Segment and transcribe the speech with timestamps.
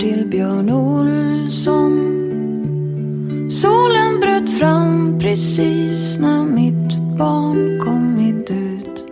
[0.00, 1.92] till Björn Olsson.
[3.50, 9.06] Solen bröt fram precis när mitt barn kommit ut.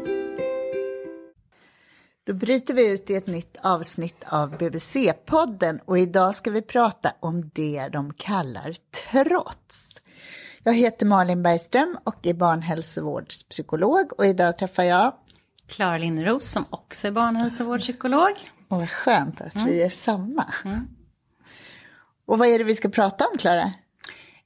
[2.27, 7.13] Då bryter vi ut i ett nytt avsnitt av BBC-podden och idag ska vi prata
[7.21, 8.75] om det de kallar
[9.11, 10.03] trots.
[10.63, 15.13] Jag heter Malin Bergström och är barnhälsovårdspsykolog och idag träffar jag
[15.67, 18.33] Klara Lindros som också är barnhälsovårdspsykolog.
[18.69, 19.67] Och vad skönt att mm.
[19.67, 20.45] vi är samma.
[20.65, 20.89] Mm.
[22.27, 23.73] Och vad är det vi ska prata om, Klara?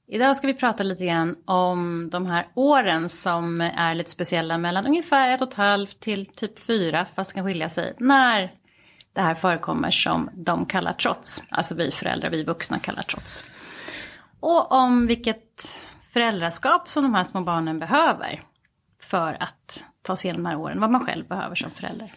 [0.07, 4.87] Idag ska vi prata lite grann om de här åren som är lite speciella mellan
[4.87, 8.53] ungefär ett och ett halvt till typ fyra, fast det kan skilja sig, när
[9.13, 13.45] det här förekommer som de kallar trots, alltså vi föräldrar, vi vuxna kallar trots.
[14.41, 18.43] Och om vilket föräldraskap som de här små barnen behöver
[19.01, 22.13] för att ta sig igenom de här åren, vad man själv behöver som förälder.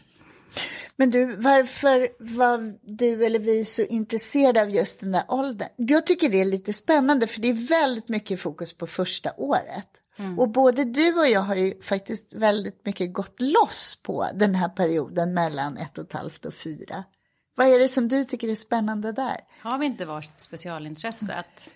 [0.97, 5.69] Men du, varför var du eller vi så intresserade av just den där åldern?
[5.75, 10.01] Jag tycker det är lite spännande för det är väldigt mycket fokus på första året.
[10.17, 10.39] Mm.
[10.39, 14.69] Och både du och jag har ju faktiskt väldigt mycket gått loss på den här
[14.69, 17.03] perioden mellan ett och ett halvt och fyra.
[17.55, 19.37] Vad är det som du tycker är spännande där?
[19.61, 21.75] Har vi inte varit specialintresse att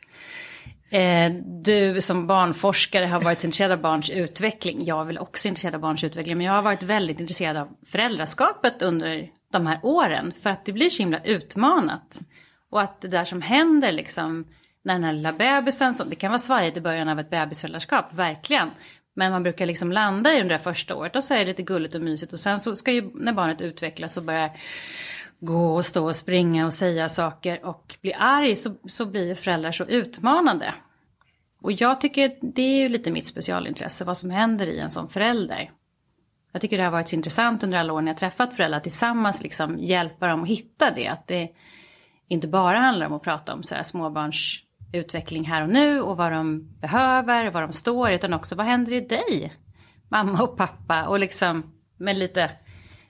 [0.89, 4.85] Eh, du som barnforskare har varit intresserad av barns utveckling.
[4.85, 6.37] Jag är väl också intresserad av barns utveckling.
[6.37, 10.33] Men jag har varit väldigt intresserad av föräldraskapet under de här åren.
[10.41, 12.21] För att det blir så himla utmanat.
[12.71, 14.45] Och att det där som händer liksom
[14.83, 18.05] när den här lilla bebisen, som, det kan vara svajigt i början av ett bebisföräldraskap,
[18.13, 18.69] verkligen.
[19.15, 21.63] Men man brukar liksom landa i det där första året och så är det lite
[21.63, 22.33] gulligt och mysigt.
[22.33, 24.51] Och sen så ska ju när barnet utvecklas och börjar
[25.39, 29.71] gå och stå och springa och säga saker och bli arg så, så blir föräldrar
[29.71, 30.73] så utmanande.
[31.61, 35.09] Och jag tycker det är ju lite mitt specialintresse vad som händer i en sån
[35.09, 35.71] förälder.
[36.51, 39.43] Jag tycker det har varit så intressant under alla år när jag träffat föräldrar tillsammans
[39.43, 41.07] liksom hjälpa dem att hitta det.
[41.07, 41.49] Att det
[42.27, 44.59] inte bara handlar om att prata om så här småbarns
[44.93, 48.93] utveckling här och nu och vad de behöver, vad de står utan också vad händer
[48.93, 49.53] i dig?
[50.09, 51.63] Mamma och pappa och liksom
[51.97, 52.51] med lite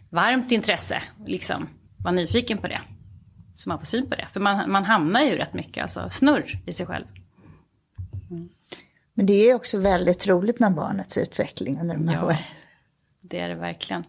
[0.10, 1.68] varmt intresse liksom
[2.04, 2.82] vara nyfiken på det.
[3.54, 4.28] Så man får syn på det.
[4.34, 7.06] För man, man hamnar ju rätt mycket, alltså snurr i sig själv.
[8.32, 8.50] Mm.
[9.14, 12.38] Men det är också väldigt roligt med barnets utveckling under de här ja, åren.
[13.22, 14.04] det är det verkligen.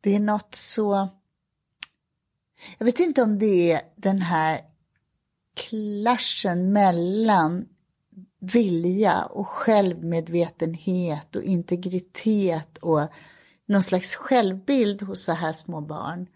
[0.00, 1.08] Det är något så...
[2.78, 4.60] Jag vet inte om det är den här
[5.54, 7.68] klaschen mellan
[8.40, 13.00] vilja och självmedvetenhet och integritet och
[13.66, 16.26] någon slags självbild hos så här små barn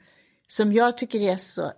[0.49, 1.73] som jag tycker är så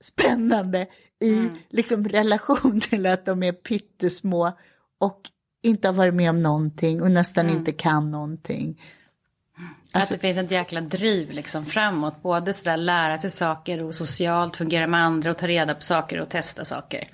[0.00, 0.86] spännande
[1.20, 1.54] i mm.
[1.70, 4.52] liksom relation till att de är pyttesmå
[4.98, 5.20] och
[5.62, 7.58] inte har varit med om någonting och nästan mm.
[7.58, 8.80] inte kan någonting.
[9.92, 13.94] Alltså, att det finns ett jäkla driv liksom framåt, både sådär lära sig saker och
[13.94, 17.08] socialt fungera med andra och ta reda på saker och testa saker.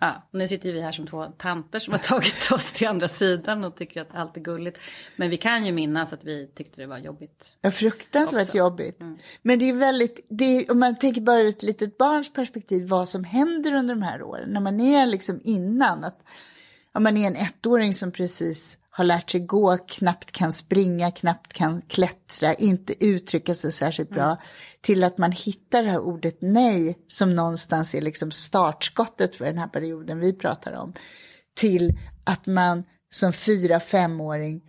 [0.00, 3.64] Ja, nu sitter vi här som två tanter som har tagit oss till andra sidan
[3.64, 4.78] och tycker att allt är gulligt.
[5.16, 7.56] Men vi kan ju minnas att vi tyckte det var jobbigt.
[7.60, 8.58] Ja, fruktansvärt också.
[8.58, 9.00] jobbigt.
[9.00, 9.16] Mm.
[9.42, 12.88] Men det är väldigt, det är, om man tänker bara ur ett litet barns perspektiv,
[12.88, 14.50] vad som händer under de här åren.
[14.50, 16.24] När man är liksom innan, att
[16.92, 21.52] om man är en ettåring som precis har lärt sig gå, knappt kan springa, knappt
[21.52, 24.36] kan klättra, inte uttrycka sig särskilt bra, mm.
[24.80, 29.58] till att man hittar det här ordet nej som någonstans är liksom startskottet för den
[29.58, 30.94] här perioden vi pratar om,
[31.56, 34.62] till att man som fyra, femåring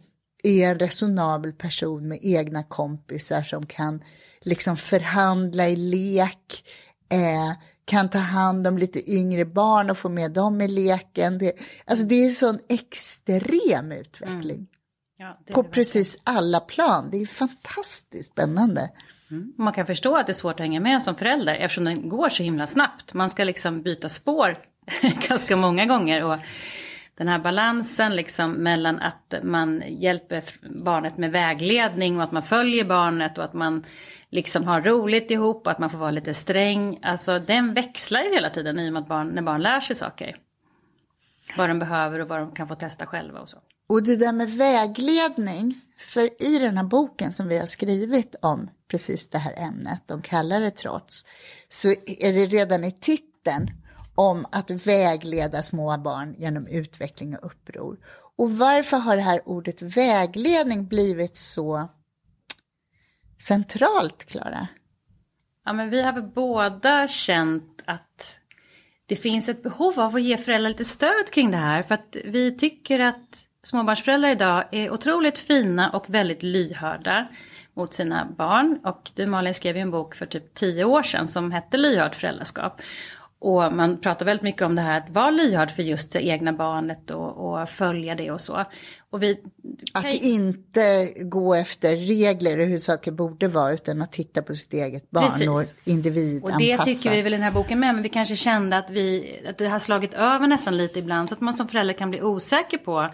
[0.43, 4.03] är en resonabel person med egna kompisar som kan
[4.41, 6.63] liksom förhandla i lek,
[7.11, 7.51] eh,
[7.87, 11.37] kan ta hand om lite yngre barn och få med dem i leken.
[11.37, 11.53] Det,
[11.85, 14.57] alltså det är en sån extrem utveckling.
[14.57, 14.67] Mm.
[15.17, 17.09] Ja, på precis alla plan.
[17.11, 18.89] Det är fantastiskt spännande.
[19.31, 19.53] Mm.
[19.57, 22.29] Man kan förstå att det är svårt att hänga med som förälder eftersom den går
[22.29, 23.13] så himla snabbt.
[23.13, 24.55] Man ska liksom byta spår
[25.29, 26.23] ganska många gånger.
[26.23, 26.37] Och
[27.17, 30.43] den här balansen liksom mellan att man hjälper
[30.83, 33.85] barnet med vägledning och att man följer barnet och att man
[34.29, 37.00] liksom har roligt ihop och att man får vara lite sträng.
[37.02, 39.96] Alltså den växlar ju hela tiden i och med att barn, när barn lär sig
[39.96, 40.35] saker.
[41.58, 43.58] Vad de behöver och vad de kan få testa själva och så.
[43.90, 48.70] Och det där med vägledning, för i den här boken som vi har skrivit om
[48.88, 51.26] precis det här ämnet, de kallar det trots,
[51.70, 53.72] så är det redan i titeln
[54.16, 57.97] om att vägleda små barn genom utveckling och uppror.
[58.38, 61.90] Och varför har det här ordet vägledning blivit så
[63.37, 64.67] centralt, Klara?
[65.66, 68.39] Ja, men vi har väl båda känt att
[69.05, 71.84] det finns ett behov av att ge föräldrar lite stöd kring det här.
[71.84, 77.28] För att vi tycker att småbarnsföräldrar idag är otroligt fina och väldigt lyhörda.
[77.78, 78.79] mot sina barn.
[78.84, 82.16] Och du Malin skrev ju en bok för typ tio år sedan som hette Lyhört
[82.16, 82.81] föräldraskap.
[83.39, 86.53] Och man pratar väldigt mycket om det här att vara lyhörd för just det egna
[86.53, 88.66] barnet och, och följa det och så.
[89.09, 89.39] Och vi,
[89.93, 95.11] att inte gå efter regler hur saker borde vara utan att titta på sitt eget
[95.11, 95.47] barn Precis.
[95.47, 96.55] och individanpassa.
[96.55, 98.89] Och det tycker vi väl i den här boken med, men vi kanske kände att,
[98.89, 102.09] vi, att det har slagit över nästan lite ibland så att man som förälder kan
[102.09, 103.09] bli osäker på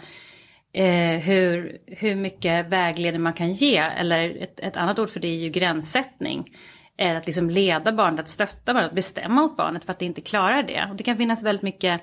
[0.74, 3.78] eh, hur, hur mycket vägledning man kan ge.
[3.78, 6.50] Eller ett, ett annat ord för det är ju gränssättning.
[6.98, 10.06] Är att liksom leda barnet, att stötta barnet, att bestämma åt barnet för att det
[10.06, 10.88] inte klarar det.
[10.90, 12.02] Och det kan finnas väldigt mycket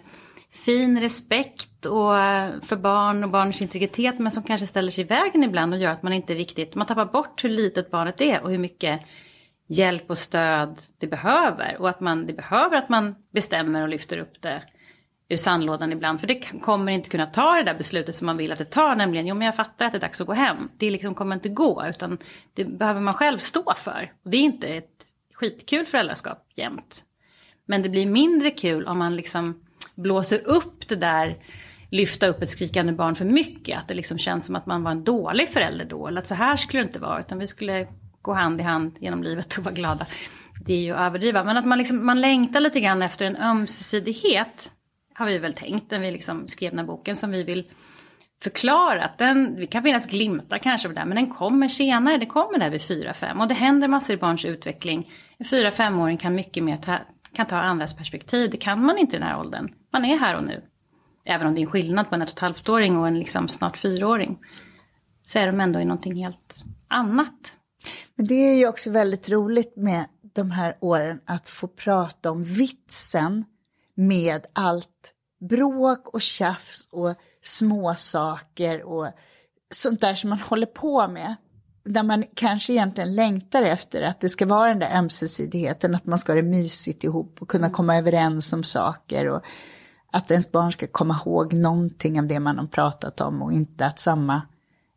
[0.51, 5.07] fin respekt och, eh, för barn och barns integritet men som kanske ställer sig i
[5.07, 8.43] vägen ibland och gör att man inte riktigt, man tappar bort hur litet barnet är
[8.43, 9.01] och hur mycket
[9.69, 11.77] hjälp och stöd det behöver.
[11.79, 14.63] Och att man, det behöver att man bestämmer och lyfter upp det
[15.31, 16.21] ur sandlådan ibland.
[16.21, 18.97] För det kommer inte kunna ta det där beslutet som man vill att det tar.
[18.97, 20.69] Nämligen, jo men jag fattar att det är dags att gå hem.
[20.79, 21.85] Det liksom kommer inte gå.
[21.89, 22.19] Utan
[22.55, 24.13] det behöver man själv stå för.
[24.25, 25.05] Och det är inte ett
[25.35, 27.05] skitkul föräldraskap jämt.
[27.67, 29.63] Men det blir mindre kul om man liksom
[29.95, 31.37] blåser upp det där.
[31.91, 33.79] Lyfta upp ett skrikande barn för mycket.
[33.79, 36.09] Att det liksom känns som att man var en dålig förälder då.
[36.09, 37.21] Eller att så här skulle det inte vara.
[37.21, 37.87] Utan vi skulle
[38.23, 40.07] gå hand i hand genom livet och vara glada.
[40.67, 41.45] Det är ju att överdriva.
[41.45, 44.71] Men att man, liksom, man längtar lite grann efter en ömsesidighet
[45.21, 47.71] har vi väl tänkt när vi liksom skrev den här boken som vi vill
[48.43, 49.05] förklara.
[49.05, 52.19] Att den, det kan finnas glimtar kanske på det men den kommer senare.
[52.19, 55.13] Det kommer där vid 4-5 och det händer massor i barns utveckling.
[55.39, 56.99] En 4-5-åring kan mycket mer ta,
[57.33, 58.51] kan ta andras perspektiv.
[58.51, 59.75] Det kan man inte i den här åldern.
[59.93, 60.63] Man är här och nu.
[61.25, 63.49] Även om det är en skillnad på en ett och ett halvt-åring och en liksom
[63.49, 64.39] snart fyraåring.
[65.25, 67.57] Så är de ändå i någonting helt annat.
[68.17, 72.45] Men det är ju också väldigt roligt med de här åren att få prata om
[72.45, 73.45] vitsen
[74.01, 75.13] med allt
[75.49, 79.09] bråk och tjafs och småsaker och
[79.75, 81.35] sånt där som man håller på med.
[81.85, 86.19] Där man kanske egentligen längtar efter att det ska vara den där ömsesidigheten, att man
[86.19, 89.43] ska ha det mysigt ihop och kunna komma överens om saker och
[90.13, 93.87] att ens barn ska komma ihåg någonting av det man har pratat om och inte
[93.87, 94.43] att samma,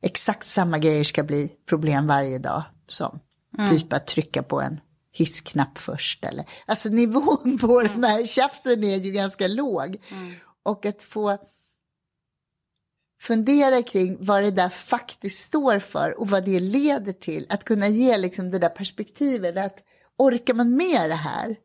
[0.01, 3.19] exakt samma grejer ska bli problem varje dag som
[3.57, 3.69] mm.
[3.69, 4.79] typ att trycka på en
[5.13, 6.25] hissknapp först.
[6.25, 8.01] Eller, alltså nivån på mm.
[8.01, 10.01] de här tjafsen är ju ganska låg.
[10.11, 10.33] Mm.
[10.63, 11.37] Och att få
[13.21, 17.45] fundera kring vad det där faktiskt står för och vad det leder till.
[17.49, 19.79] Att kunna ge liksom det där perspektivet, att
[20.17, 21.55] orkar man med det här?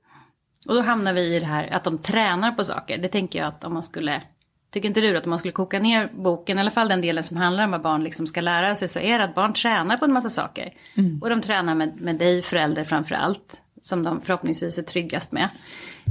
[0.67, 2.99] Och då hamnar vi i det här att de tränar på saker.
[2.99, 4.23] Det tänker jag att om man skulle,
[4.71, 7.23] tycker inte du att om man skulle koka ner boken, i alla fall den delen
[7.23, 9.97] som handlar om vad barn liksom ska lära sig, så är det att barn tränar
[9.97, 10.73] på en massa saker.
[10.95, 11.23] Mm.
[11.23, 15.49] Och de tränar med, med dig förälder framför allt, som de förhoppningsvis är tryggast med.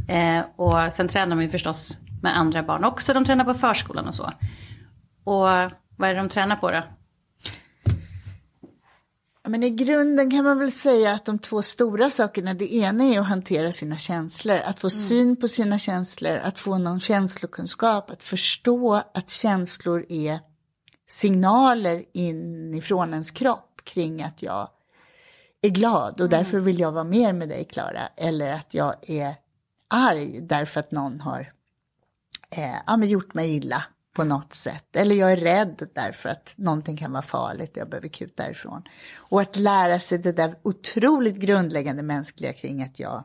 [0.07, 4.07] Eh, och sen tränar de ju förstås med andra barn också, de tränar på förskolan
[4.07, 4.31] och så.
[5.23, 5.47] Och
[5.95, 6.83] vad är det de tränar på då?
[9.47, 13.19] Men i grunden kan man väl säga att de två stora sakerna, det ena är
[13.19, 14.99] att hantera sina känslor, att få mm.
[14.99, 20.39] syn på sina känslor, att få någon känslokunskap, att förstå att känslor är
[21.09, 24.69] signaler inifrån ens kropp kring att jag
[25.61, 26.29] är glad och mm.
[26.29, 29.35] därför vill jag vara mer med dig Klara, eller att jag är
[29.87, 31.53] arg därför att någon har
[32.49, 33.83] eh, ja, gjort mig illa
[34.17, 34.95] på något sätt.
[34.95, 38.83] Eller jag är rädd därför att någonting kan vara farligt och jag behöver kuta därifrån.
[39.17, 43.23] Och att lära sig det där otroligt grundläggande mänskliga kring att jag,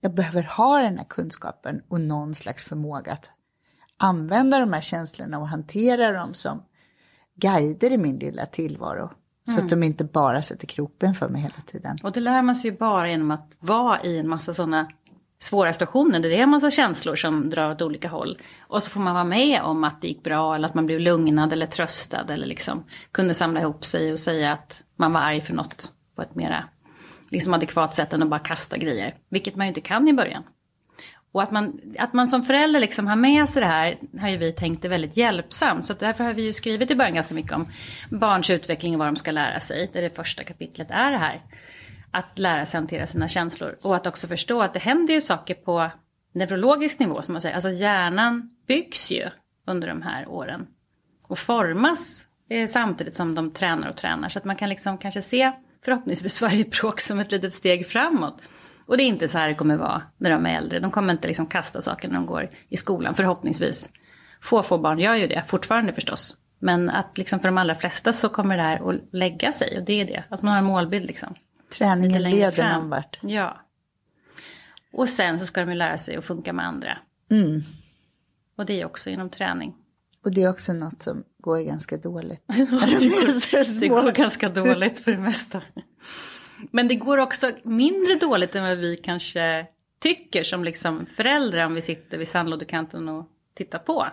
[0.00, 3.28] jag behöver ha den här kunskapen och någon slags förmåga att
[3.98, 6.62] använda de här känslorna och hantera dem som
[7.34, 9.04] guider i min lilla tillvaro.
[9.04, 9.14] Mm.
[9.44, 9.80] Så att mm.
[9.80, 11.98] de inte bara sätter kroppen för mig hela tiden.
[12.02, 14.88] Och det lär man sig ju bara genom att vara i en massa sådana
[15.38, 18.38] svåra situationer där det är en massa känslor som drar åt olika håll.
[18.60, 21.00] Och så får man vara med om att det gick bra eller att man blev
[21.00, 25.40] lugnad eller tröstad eller liksom kunde samla ihop sig och säga att man var arg
[25.40, 26.64] för något på ett mera
[27.28, 29.14] liksom adekvat sätt än att bara kasta grejer.
[29.28, 30.42] Vilket man ju inte kan i början.
[31.32, 34.36] Och att man, att man som förälder liksom har med sig det här har ju
[34.36, 35.86] vi tänkt är väldigt hjälpsamt.
[35.86, 37.68] Så därför har vi ju skrivit i början ganska mycket om
[38.10, 39.90] barns utveckling och vad de ska lära sig.
[39.92, 41.42] Där det första kapitlet är det här
[42.14, 43.76] att lära sig hantera sina känslor.
[43.82, 45.90] Och att också förstå att det händer ju saker på
[46.32, 47.54] neurologisk nivå som man säger.
[47.54, 49.28] Alltså hjärnan byggs ju
[49.66, 50.66] under de här åren.
[51.28, 54.28] Och formas eh, samtidigt som de tränar och tränar.
[54.28, 55.52] Så att man kan liksom kanske se
[55.84, 58.42] förhoppningsvis varje bråk som ett litet steg framåt.
[58.86, 60.80] Och det är inte så här det kommer vara när de är äldre.
[60.80, 63.90] De kommer inte liksom kasta saker när de går i skolan, förhoppningsvis.
[64.40, 66.36] Få, få barn gör ju det, fortfarande förstås.
[66.58, 69.78] Men att liksom för de allra flesta så kommer det här att lägga sig.
[69.78, 71.34] Och det är det, att man har en målbild liksom.
[71.78, 73.18] Träningen leder någon vart.
[73.22, 73.60] Ja.
[74.92, 76.98] Och sen så ska de ju lära sig att funka med andra.
[77.30, 77.62] Mm.
[78.56, 79.74] Och det är också inom träning.
[80.24, 82.42] Och det är också något som går ganska dåligt.
[83.80, 85.62] det går ganska dåligt för det mesta.
[86.70, 89.66] Men det går också mindre dåligt än vad vi kanske
[89.98, 94.06] tycker som liksom föräldrar om vi sitter vid sandlådekanten och tittar på.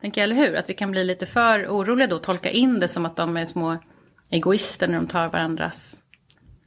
[0.00, 0.56] Tänker jag, eller hur?
[0.56, 3.36] Att vi kan bli lite för oroliga då och tolka in det som att de
[3.36, 3.78] är små
[4.30, 6.04] egoister när de tar varandras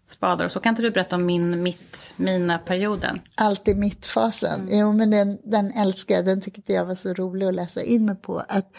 [0.05, 0.45] spadar.
[0.45, 3.21] Och så kan inte du berätta om min, mitt, mina perioden?
[3.35, 4.61] Alltid mittfasen.
[4.61, 4.79] Mm.
[4.79, 6.25] Jo, men den, den älskar jag.
[6.25, 8.43] Den tyckte jag var så rolig att läsa in mig på.
[8.47, 8.75] Att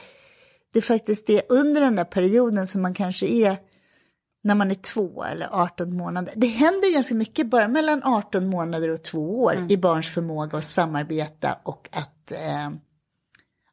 [0.72, 3.56] det faktiskt är under den där perioden som man kanske är
[4.44, 6.32] när man är två eller 18 månader.
[6.36, 9.70] Det händer ganska mycket bara mellan 18 månader och två år mm.
[9.70, 12.70] i barns förmåga att samarbeta och att, eh,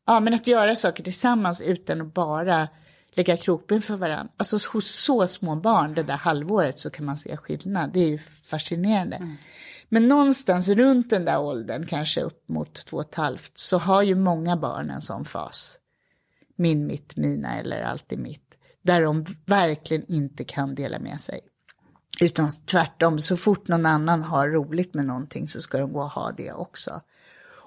[0.07, 2.67] ja, men att göra saker tillsammans utan att bara
[3.11, 4.33] lägga krokben för varandra.
[4.37, 7.93] Alltså hos så små barn, det där halvåret, så kan man se skillnad.
[7.93, 9.15] Det är ju fascinerande.
[9.15, 9.35] Mm.
[9.89, 14.01] Men någonstans runt den där åldern, kanske upp mot två och ett halvt, så har
[14.01, 15.77] ju många barn en sån fas.
[16.55, 18.57] Min, mitt, mina eller alltid mitt.
[18.83, 21.39] Där de verkligen inte kan dela med sig.
[22.21, 26.09] Utan tvärtom, så fort någon annan har roligt med någonting så ska de gå och
[26.09, 27.01] ha det också.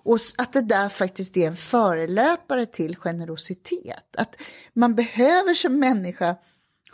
[0.05, 4.17] Och att det där faktiskt är en förelöpare till generositet.
[4.17, 4.37] Att
[4.73, 6.37] man behöver som människa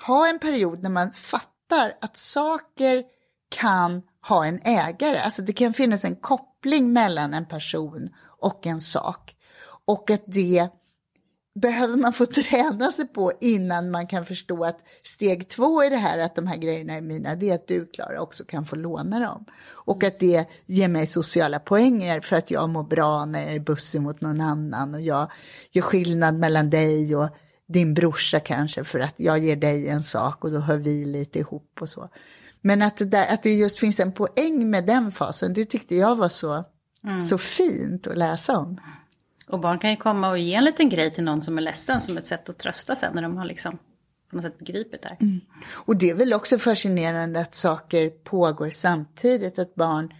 [0.06, 3.04] ha en period när man fattar att saker
[3.50, 5.18] kan ha en ägare.
[5.18, 8.08] Alltså det kan finnas en koppling mellan en person
[8.40, 9.36] och en sak.
[9.84, 10.68] Och att det
[11.60, 15.96] behöver man få träna sig på innan man kan förstå att steg två i det
[15.96, 18.76] här, att de här grejerna är mina, det är att du Klara också kan få
[18.76, 19.44] låna dem.
[19.68, 23.60] Och att det ger mig sociala poänger för att jag mår bra när jag är
[23.60, 25.30] bussig mot någon annan och jag
[25.70, 27.28] gör skillnad mellan dig och
[27.68, 31.38] din brorsa kanske för att jag ger dig en sak och då hör vi lite
[31.38, 32.08] ihop och så.
[32.60, 35.96] Men att det, där, att det just finns en poäng med den fasen, det tyckte
[35.96, 36.64] jag var så,
[37.04, 37.22] mm.
[37.22, 38.80] så fint att läsa om.
[39.50, 42.00] Och barn kan ju komma och ge en liten grej till någon som är ledsen
[42.00, 43.78] som ett sätt att trösta sig när de har liksom
[44.30, 45.16] på något sätt begripit det.
[45.20, 45.40] Mm.
[45.70, 50.12] Och det är väl också fascinerande att saker pågår samtidigt, att barn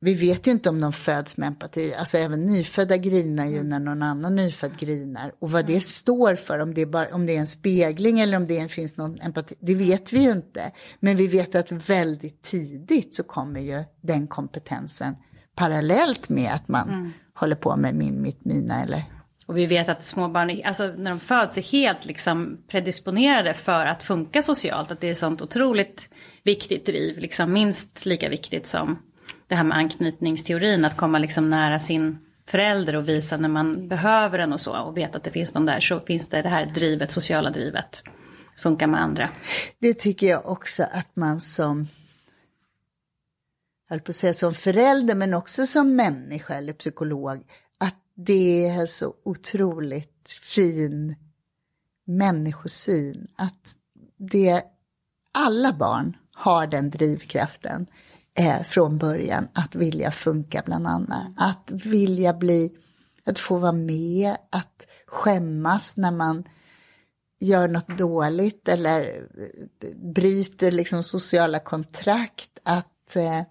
[0.00, 3.68] vi vet ju inte om de föds med empati, alltså även nyfödda grinar ju mm.
[3.68, 5.32] när någon annan nyfödd grinar.
[5.38, 5.82] Och vad det mm.
[5.82, 8.96] står för, om det, är bara, om det är en spegling eller om det finns
[8.96, 10.72] någon empati, det vet vi ju inte.
[11.00, 15.16] Men vi vet att väldigt tidigt så kommer ju den kompetensen
[15.54, 19.04] parallellt med att man mm håller på med min, mitt, mina eller
[19.46, 24.04] och vi vet att småbarn, alltså när de föds, är helt liksom predisponerade för att
[24.04, 24.90] funka socialt.
[24.90, 26.08] Att det är sånt otroligt
[26.42, 28.98] viktigt driv, liksom minst lika viktigt som
[29.48, 30.84] det här med anknytningsteorin.
[30.84, 34.76] Att komma liksom nära sin förälder och visa när man behöver den och så.
[34.76, 38.02] Och veta att det finns någon där, så finns det det här drivet, sociala drivet.
[38.62, 39.28] Funka med andra.
[39.78, 41.86] Det tycker jag också att man som
[43.94, 47.42] höll på att säga som förälder men också som människa eller psykolog,
[47.78, 51.16] att det är så otroligt fin
[52.06, 53.26] människosyn.
[53.36, 53.74] Att
[54.16, 54.62] det,
[55.32, 57.86] alla barn har den drivkraften
[58.38, 61.32] eh, från början att vilja funka bland annat.
[61.36, 62.72] Att vilja bli,
[63.26, 66.44] att få vara med, att skämmas när man
[67.40, 69.28] gör något dåligt eller
[69.82, 72.50] eh, bryter liksom sociala kontrakt.
[72.62, 73.42] Att eh,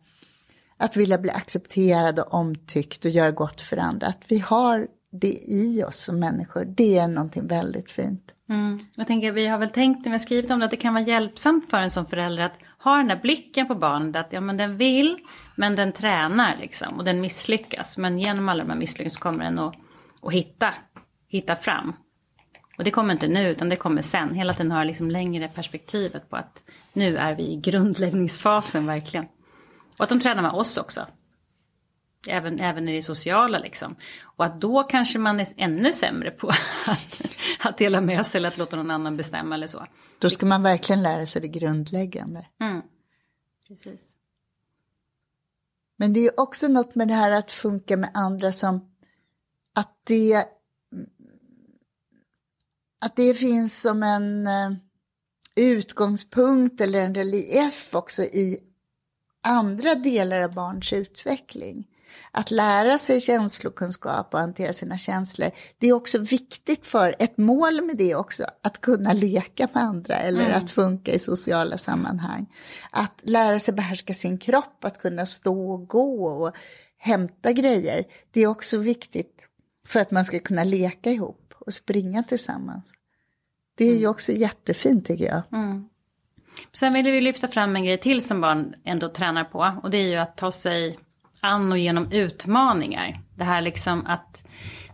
[0.77, 4.07] att vilja bli accepterad och omtyckt och göra gott för andra.
[4.07, 8.31] Att vi har det i oss som människor, det är någonting väldigt fint.
[8.49, 8.79] Mm.
[8.95, 10.93] Jag tänker, vi har väl tänkt när vi har skrivit om det att det kan
[10.93, 14.41] vara hjälpsamt för en som förälder att ha den där blicken på barnet att ja
[14.41, 15.17] men den vill
[15.55, 17.97] men den tränar liksom och den misslyckas.
[17.97, 19.75] Men genom alla de här misslyckandena så kommer den att,
[20.21, 20.73] att hitta,
[21.27, 21.93] hitta fram.
[22.77, 24.33] Och det kommer inte nu utan det kommer sen.
[24.33, 26.63] Hela tiden har liksom längre perspektivet på att
[26.93, 29.25] nu är vi i grundläggningsfasen verkligen.
[29.97, 31.07] Och att de tränar med oss också.
[32.27, 33.95] Även, även i det sociala liksom.
[34.21, 36.47] Och att då kanske man är ännu sämre på
[36.87, 37.21] att,
[37.59, 39.85] att dela med sig eller att låta någon annan bestämma eller så.
[40.19, 42.45] Då ska man verkligen lära sig det grundläggande.
[42.61, 42.81] Mm.
[43.67, 44.17] Precis.
[45.97, 48.91] Men det är också något med det här att funka med andra som
[49.73, 50.45] att det
[52.99, 54.71] att det finns som en eh,
[55.55, 58.59] utgångspunkt eller en relief också i
[59.43, 61.87] andra delar av barns utveckling.
[62.31, 67.81] Att lära sig känslokunskap och hantera sina känslor, det är också viktigt för ett mål
[67.81, 70.57] med det också, att kunna leka med andra eller mm.
[70.57, 72.45] att funka i sociala sammanhang.
[72.91, 76.55] Att lära sig behärska sin kropp, att kunna stå och gå och
[76.97, 79.47] hämta grejer, det är också viktigt
[79.87, 82.93] för att man ska kunna leka ihop och springa tillsammans.
[83.77, 84.11] Det är ju mm.
[84.11, 85.41] också jättefint tycker jag.
[85.51, 85.89] Mm.
[86.73, 89.97] Sen vill vi lyfta fram en grej till som barn ändå tränar på och det
[89.97, 90.97] är ju att ta sig
[91.41, 93.19] an och genom utmaningar.
[93.35, 94.43] Det här liksom att,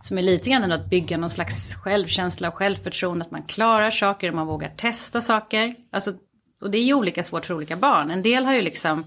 [0.00, 4.28] som är lite grann att bygga någon slags självkänsla och självförtroende, att man klarar saker
[4.28, 5.74] och man vågar testa saker.
[5.92, 6.12] Alltså,
[6.60, 8.10] och det är ju olika svårt för olika barn.
[8.10, 9.04] En del har ju liksom,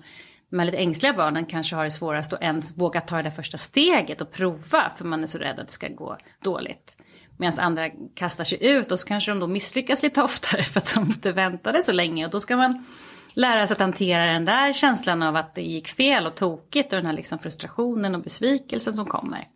[0.50, 3.32] de här lite ängsliga barnen kanske har det svårast att ens våga ta det där
[3.32, 6.96] första steget och prova, för man är så rädd att det ska gå dåligt.
[7.38, 10.94] Medan andra kastar sig ut och så kanske de då misslyckas lite oftare för att
[10.96, 12.26] de inte väntade så länge.
[12.26, 12.86] Och då ska man
[13.34, 16.98] lära sig att hantera den där känslan av att det gick fel och tokigt och
[16.98, 19.48] den här liksom frustrationen och besvikelsen som kommer.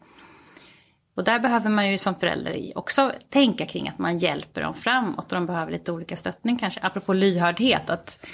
[1.16, 5.34] Och där behöver man ju som förälder också tänka kring att man hjälper dem framåt
[5.34, 6.80] och de behöver lite olika stöttning kanske.
[6.84, 8.26] Apropå lyhördhet, att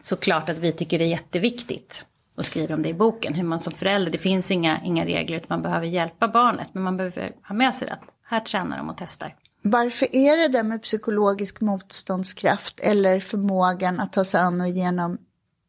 [0.00, 2.06] såklart att vi tycker det är jätteviktigt
[2.36, 5.36] och skriver om det i boken, hur man som förälder, det finns inga, inga regler
[5.36, 8.88] utan man behöver hjälpa barnet men man behöver ha med sig att här tränar de
[8.90, 9.34] och testar.
[9.62, 15.18] Varför är det där med psykologisk motståndskraft eller förmågan att ta sig an och igenom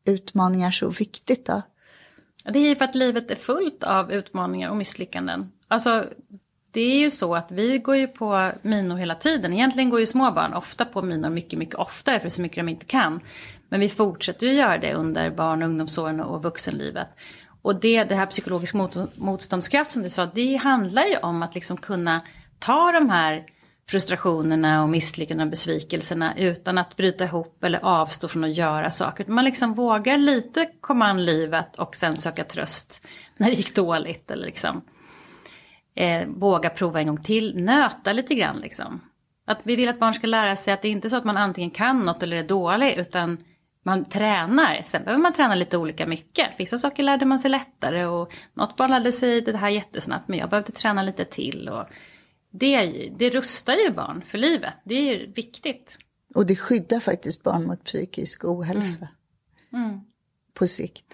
[0.06, 1.62] utmaningar så viktigt då?
[2.46, 5.52] Det är ju för att livet är fullt av utmaningar och misslyckanden.
[5.68, 6.06] Alltså,
[6.72, 9.54] det är ju så att vi går ju på minor hela tiden.
[9.54, 12.70] Egentligen går ju små barn ofta på minor mycket, mycket oftare för så mycket de
[12.70, 13.20] inte kan.
[13.70, 17.08] Men vi fortsätter ju göra det under barn och ungdomsåren och vuxenlivet.
[17.62, 21.56] Och det, det här psykologisk mot, motståndskraft som du sa, det handlar ju om att
[21.56, 22.22] liksom kunna
[22.62, 23.46] ta de här
[23.90, 29.26] frustrationerna och misslyckandena och besvikelserna utan att bryta ihop eller avstå från att göra saker.
[29.26, 34.32] Man liksom vågar lite komma an livet och sen söka tröst när det gick dåligt.
[34.32, 34.82] Eller liksom,
[35.96, 39.02] eh, våga prova en gång till, nöta lite grann liksom.
[39.48, 41.38] Att vi vill att barn ska lära sig att det är inte så att man
[41.38, 43.38] antingen kan något eller är dålig utan
[43.84, 44.82] man tränar.
[44.84, 46.48] Sen behöver man träna lite olika mycket.
[46.58, 50.40] Vissa saker lärde man sig lättare och något barn lärde sig det här jättesnabbt men
[50.40, 51.70] jag behövde träna lite till.
[51.70, 51.88] Och
[52.52, 52.86] det,
[53.18, 54.74] det rustar ju barn för livet.
[54.84, 55.98] Det är viktigt.
[56.36, 59.08] Och det skyddar faktiskt barn mot psykisk ohälsa.
[59.74, 59.86] Mm.
[59.86, 60.00] Mm.
[60.54, 61.06] På sikt.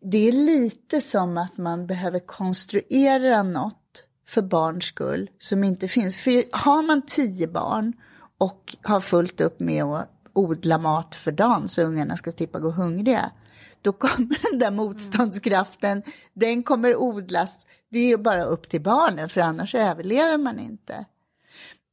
[0.00, 6.18] Det är lite som att man behöver konstruera något för barns skull som inte finns.
[6.18, 7.92] För har man tio barn
[8.38, 12.70] och har fullt upp med att odla mat för dagen så ungarna ska slippa gå
[12.70, 13.30] hungriga,
[13.82, 16.02] då kommer den där motståndskraften,
[16.34, 21.04] den kommer odlas det är bara upp till barnen för annars överlever man inte.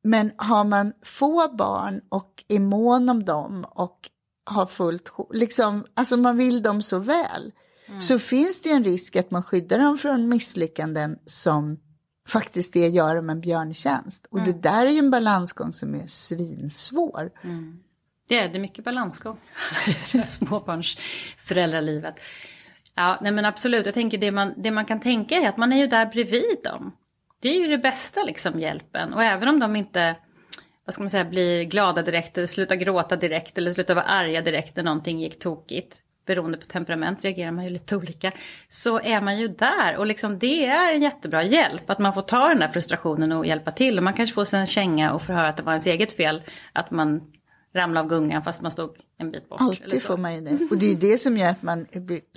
[0.04, 4.10] Men har man få barn och är mån om dem och
[4.46, 7.52] har fullt, liksom, alltså man vill dem så väl,
[7.88, 8.02] mm.
[8.02, 11.80] så finns det en risk att man skyddar dem från misslyckanden som
[12.28, 14.28] faktiskt det gör dem en björntjänst.
[14.32, 14.52] Och mm.
[14.52, 17.32] det där är ju en balansgång som är svinsvår.
[17.44, 17.80] Mm.
[18.30, 19.38] Det är det, mycket balansgång.
[20.26, 22.20] småbarnsföräldralivet.
[22.96, 23.86] Ja, nej men absolut.
[23.86, 26.58] Jag tänker det man, det man kan tänka är att man är ju där bredvid
[26.64, 26.96] dem.
[27.42, 29.14] Det är ju det bästa liksom hjälpen.
[29.14, 30.16] Och även om de inte,
[30.86, 34.42] vad ska man säga, blir glada direkt eller slutar gråta direkt eller slutar vara arga
[34.42, 35.98] direkt när någonting gick tokigt.
[36.26, 38.32] Beroende på temperament reagerar man ju lite olika.
[38.68, 41.90] Så är man ju där och liksom det är en jättebra hjälp.
[41.90, 43.98] Att man får ta den där frustrationen och hjälpa till.
[43.98, 46.14] Och man kanske får sig en känga och får höra att det var ens eget
[46.14, 46.42] fel.
[46.74, 47.22] Att man
[47.74, 49.62] ramla av gungan fast man stod en bit bort.
[49.62, 50.68] Alltid får man ju det.
[50.72, 51.88] Och det är det som gör att man,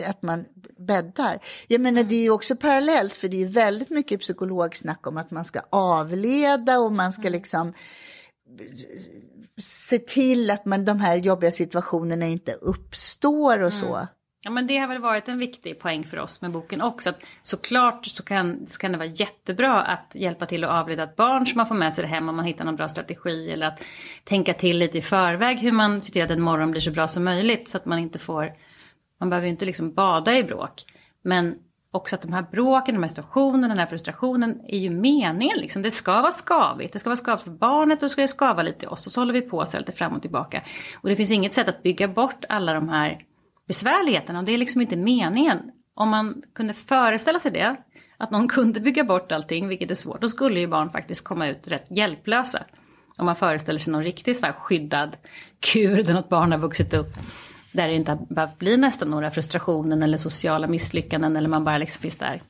[0.06, 0.44] att man
[0.78, 1.38] bäddar.
[1.66, 5.16] Jag menar det är ju också parallellt för det är ju väldigt mycket psykologsnack om
[5.16, 7.72] att man ska avleda och man ska liksom
[9.60, 13.94] se till att man, de här jobbiga situationerna inte uppstår och så.
[13.94, 14.06] Mm.
[14.44, 17.10] Ja men det har väl varit en viktig poäng för oss med boken också.
[17.10, 21.16] Att såklart så kan, så kan det vara jättebra att hjälpa till att avleda ett
[21.16, 23.50] barn som man får med sig det hem om man hittar någon bra strategi.
[23.50, 23.82] Eller att
[24.24, 27.08] tänka till lite i förväg hur man ser till att en morgon blir så bra
[27.08, 27.68] som möjligt.
[27.68, 28.52] Så att man inte får,
[29.20, 30.82] man behöver ju inte liksom bada i bråk.
[31.24, 31.54] Men
[31.90, 35.58] också att de här bråken, de här situationerna, den här frustrationen är ju meningen.
[35.58, 35.82] Liksom.
[35.82, 36.92] Det ska vara skavigt.
[36.92, 39.06] Det ska vara skavigt för barnet och det ska skava lite i oss.
[39.06, 40.62] Och så håller vi på så lite fram och tillbaka.
[41.02, 43.18] Och det finns inget sätt att bygga bort alla de här
[43.68, 45.58] besvärligheterna och det är liksom inte meningen.
[45.94, 47.76] Om man kunde föreställa sig det,
[48.16, 51.48] att någon kunde bygga bort allting, vilket är svårt, då skulle ju barn faktiskt komma
[51.48, 52.64] ut rätt hjälplösa.
[53.16, 55.16] Om man föreställer sig någon riktigt så skyddad
[55.60, 57.14] kur där något barn har vuxit upp.
[57.72, 61.78] Där det inte har behövt bli nästan några frustrationer eller sociala misslyckanden eller man bara
[61.78, 62.42] liksom finns där.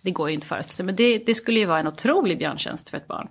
[0.00, 2.38] Det går ju inte att föreställa sig, men det, det skulle ju vara en otrolig
[2.38, 3.28] björntjänst för ett barn.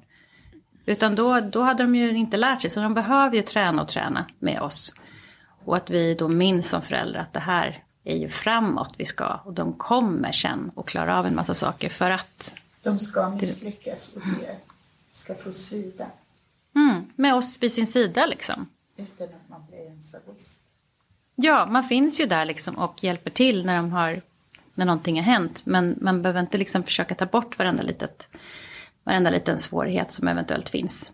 [0.85, 3.87] Utan då, då hade de ju inte lärt sig, så de behöver ju träna och
[3.87, 4.93] träna med oss.
[5.65, 9.39] Och att vi då minns som föräldrar att det här är ju framåt vi ska
[9.45, 14.13] och de kommer sen och klara av en massa saker för att de ska misslyckas
[14.15, 14.57] och det
[15.11, 16.05] ska få svida.
[16.75, 18.69] Mm, med oss vid sin sida liksom.
[18.97, 20.61] Utan att man blir en sadist.
[21.35, 24.21] Ja, man finns ju där liksom och hjälper till när de har
[24.73, 25.65] när någonting har hänt.
[25.65, 28.27] Men man behöver inte liksom försöka ta bort varenda, litet,
[29.03, 31.11] varenda liten svårighet som eventuellt finns.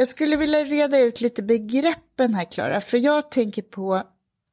[0.00, 4.02] Jag skulle vilja reda ut lite begreppen här, Klara, för jag tänker på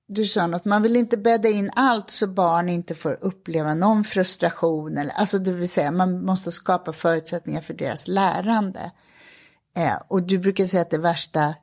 [0.07, 4.03] du sa något, man vill inte bädda in allt så barn inte får uppleva någon
[4.03, 4.97] frustration.
[4.97, 8.91] Eller, alltså det vill säga man måste skapa förutsättningar för deras lärande.
[9.75, 11.55] Eh, och du brukar säga att det värsta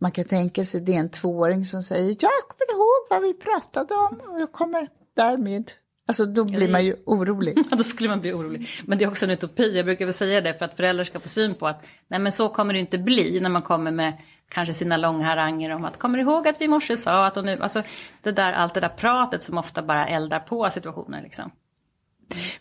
[0.00, 3.34] man kan tänka sig det är en tvååring som säger jag kommer ihåg vad vi
[3.34, 5.72] pratade om och jag kommer därmed
[6.10, 7.58] Alltså då blir man ju orolig.
[7.70, 8.68] Ja, då skulle man bli orolig.
[8.86, 11.20] Men det är också en utopi, jag brukar väl säga det för att föräldrar ska
[11.20, 14.12] få syn på att nej men så kommer det inte bli när man kommer med
[14.48, 17.36] kanske sina långa haranger om att kommer du ihåg att vi i morse sa att
[17.36, 17.82] och nu, alltså
[18.22, 21.50] det där, allt det där pratet som ofta bara eldar på situationer liksom.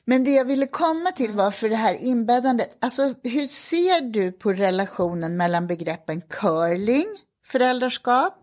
[0.05, 4.31] Men det jag ville komma till var för det här inbäddandet, alltså hur ser du
[4.31, 7.07] på relationen mellan begreppen curling,
[7.45, 8.35] föräldraskap,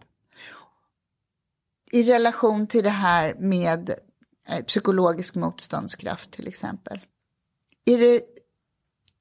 [1.92, 3.90] i relation till det här med
[4.48, 7.00] Eh, psykologisk motståndskraft till exempel?
[7.84, 8.20] Är det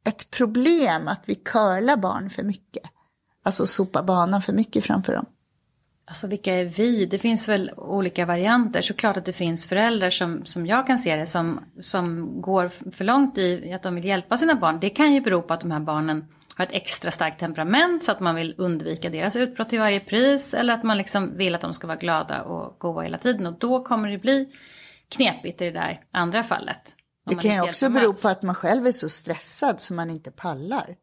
[0.09, 2.83] ett problem att vi curlar barn för mycket?
[3.43, 5.25] Alltså sopa banan för mycket framför dem?
[6.07, 7.05] Alltså vilka är vi?
[7.05, 8.81] Det finns väl olika varianter.
[8.81, 13.03] Såklart att det finns föräldrar som, som jag kan se det som, som går för
[13.03, 14.79] långt i att de vill hjälpa sina barn.
[14.81, 18.11] Det kan ju bero på att de här barnen har ett extra starkt temperament så
[18.11, 20.53] att man vill undvika deras utbrott till varje pris.
[20.53, 23.45] Eller att man liksom vill att de ska vara glada och goa hela tiden.
[23.45, 24.49] Och då kommer det bli
[25.10, 26.96] knepigt i det där andra fallet.
[27.26, 30.32] Det kan ju också bero på att man själv är så stressad så man inte
[30.32, 30.96] pallar.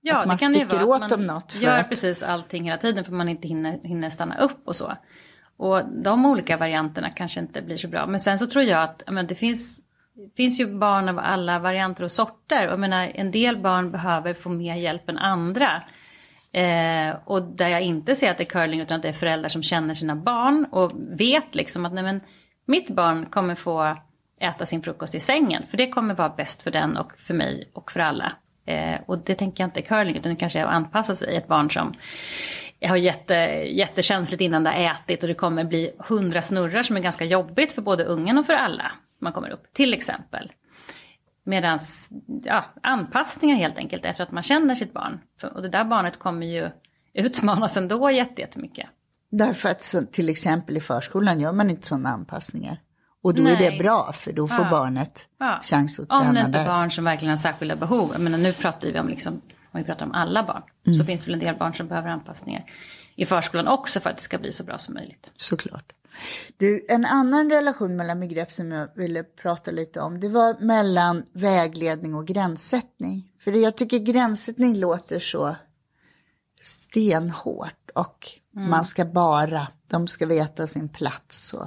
[0.00, 2.22] Ja, att man det kan sticker ju vara åt man något för gör att- precis
[2.22, 4.92] allting hela tiden för man inte hinner, hinner stanna upp och så.
[5.56, 8.06] Och de olika varianterna kanske inte blir så bra.
[8.06, 9.80] Men sen så tror jag att menar, det finns,
[10.14, 12.66] det finns ju barn av alla varianter och sorter.
[12.66, 15.82] Och jag menar, en del barn behöver få mer hjälp än andra.
[16.52, 19.48] Eh, och där jag inte ser att det är curling utan att det är föräldrar
[19.48, 22.20] som känner sina barn och vet liksom att nej men,
[22.66, 23.96] mitt barn kommer få
[24.40, 25.62] äta sin frukost i sängen.
[25.70, 28.32] För det kommer vara bäst för den och för mig och för alla.
[28.66, 31.36] Eh, och det tänker jag inte curling utan det kanske är att anpassa sig.
[31.36, 31.94] Ett barn som
[32.88, 33.34] har jätte,
[33.66, 37.72] jättekänsligt innan det har ätit och det kommer bli hundra snurrar som är ganska jobbigt
[37.72, 38.92] för både ungen och för alla.
[39.18, 40.52] Man kommer upp till exempel.
[41.44, 41.78] Medan
[42.44, 45.20] ja, anpassningar helt enkelt efter att man känner sitt barn.
[45.54, 46.70] Och det där barnet kommer ju
[47.14, 48.86] utmanas ändå jätte- jättemycket.
[49.38, 52.80] Därför att så, till exempel i förskolan gör man inte sådana anpassningar.
[53.22, 53.78] Och då är det Nej.
[53.78, 54.70] bra för då får Ja.
[54.70, 55.58] barnet Ja.
[55.62, 56.70] chans att Om det träna inte är där.
[56.70, 58.10] barn som verkligen har särskilda behov.
[58.12, 59.34] Jag menar, nu pratar vi om, liksom,
[59.72, 60.62] om vi pratar om alla barn.
[60.86, 60.96] Mm.
[60.96, 62.64] Så finns det väl en del barn som behöver anpassningar
[63.16, 65.32] i förskolan också för att det ska bli så bra som möjligt.
[65.36, 65.92] Såklart.
[66.56, 71.24] Du, en annan relation mellan begrepp som jag ville prata lite om, det var mellan
[71.32, 73.28] vägledning och gränssättning.
[73.40, 75.56] För jag tycker gränssättning låter så
[76.60, 81.66] stenhårt och man ska bara, de ska veta sin plats och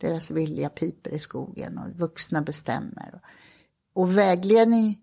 [0.00, 3.20] deras vilja piper i skogen och vuxna bestämmer.
[3.94, 4.98] Och vägledning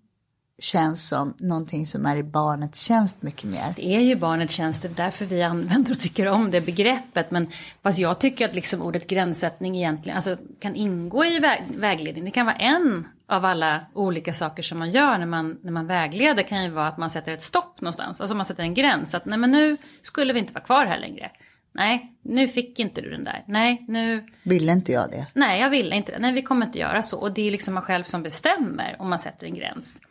[0.60, 3.74] känns som någonting som är i barnets tjänst mycket mer.
[3.76, 7.32] Det är ju barnets tjänst, det är därför vi använder och tycker om det begreppet.
[7.32, 7.48] Men
[7.84, 12.26] fast jag tycker att liksom ordet gränssättning egentligen alltså, kan ingå i väg, vägledning.
[12.26, 15.88] Det kan vara en av alla olika saker som man gör när man, när man
[15.88, 16.44] vägleder.
[16.44, 18.22] kan ju vara att man sätter ett stopp någonstans.
[18.22, 19.16] Alltså man sätter en gräns.
[19.16, 21.32] Att nej men nu skulle vi inte vara kvar här längre.
[21.74, 23.44] Nej, nu fick inte du den där.
[23.48, 24.26] Nej, nu...
[24.44, 25.28] Ville inte jag det?
[25.34, 26.20] Nej, jag ville inte det.
[26.20, 27.20] Nej, vi kommer inte göra så.
[27.20, 30.02] Och det är liksom man själv som bestämmer om man sätter en gräns.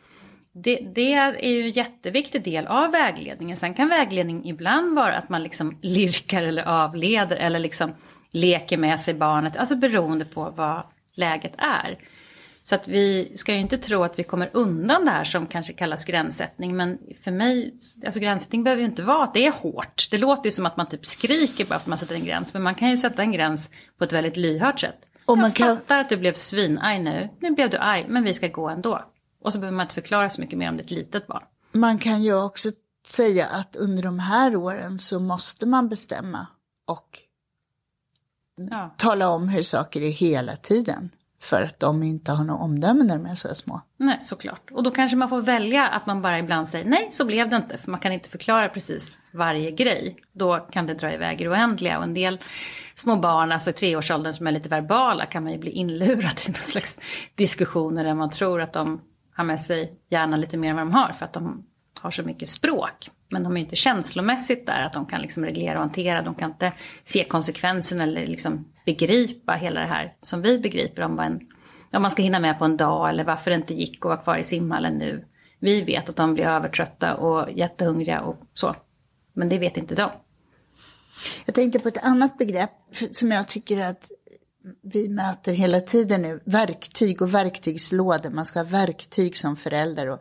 [0.51, 3.57] Det, det är ju en jätteviktig del av vägledningen.
[3.57, 7.93] Sen kan vägledning ibland vara att man liksom lirkar eller avleder eller liksom
[8.31, 9.57] leker med sig barnet.
[9.57, 10.83] Alltså beroende på vad
[11.15, 11.97] läget är.
[12.69, 15.73] Så att vi ska ju inte tro att vi kommer undan det här som kanske
[15.73, 16.77] kallas gränssättning.
[16.77, 17.73] Men för mig,
[18.05, 20.07] alltså gränssättning behöver ju inte vara att det är hårt.
[20.11, 22.53] Det låter ju som att man typ skriker bara för att man sätter en gräns.
[22.53, 24.95] Men man kan ju sätta en gräns på ett väldigt lyhört sätt.
[25.25, 27.29] Och man jag fattar att du blev svinarg nu.
[27.39, 29.05] Nu blev du arg, men vi ska gå ändå.
[29.41, 31.43] Och så behöver man inte förklara så mycket mer om det är ett litet barn.
[31.71, 32.69] Man kan ju också
[33.07, 36.47] säga att under de här åren så måste man bestämma
[36.87, 37.19] och
[38.71, 38.95] Ja.
[38.97, 41.09] tala om hur saker är hela tiden.
[41.41, 43.81] För att de inte har något omdöme när de är så små.
[43.97, 44.71] Nej, såklart.
[44.71, 47.55] Och då kanske man får välja att man bara ibland säger nej, så blev det
[47.55, 47.77] inte.
[47.77, 50.15] För man kan inte förklara precis varje grej.
[50.31, 51.97] Då kan det dra iväg i det oändliga.
[51.97, 52.39] Och en del
[52.95, 56.51] små barn, alltså i treårsåldern som är lite verbala, kan man ju bli inlurad i
[56.51, 56.99] någon slags
[57.35, 59.01] diskussioner där man tror att de
[59.35, 61.13] har med sig gärna lite mer än vad de har.
[61.13, 61.65] För att de
[61.99, 63.09] har så mycket språk.
[63.29, 66.21] Men de är inte känslomässigt där att de kan liksom reglera och hantera.
[66.21, 71.15] De kan inte se konsekvenserna eller liksom begripa hela det här som vi begriper om
[71.15, 71.39] vad en
[71.93, 74.17] om man ska hinna med på en dag eller varför det inte gick att vara
[74.17, 75.25] kvar i simhallen nu.
[75.59, 78.75] Vi vet att de blir övertrötta och jättehungriga och så.
[79.33, 80.11] Men det vet inte de.
[81.45, 82.71] Jag tänkte på ett annat begrepp
[83.11, 84.11] som jag tycker att
[84.83, 86.39] vi möter hela tiden nu.
[86.45, 88.29] Verktyg och verktygslådor.
[88.29, 90.09] Man ska ha verktyg som förälder.
[90.09, 90.19] Och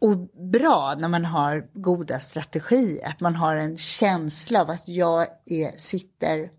[0.00, 0.18] och
[0.52, 3.08] bra när man har goda strategier.
[3.08, 6.50] Att man har en känsla av att jag är, sitter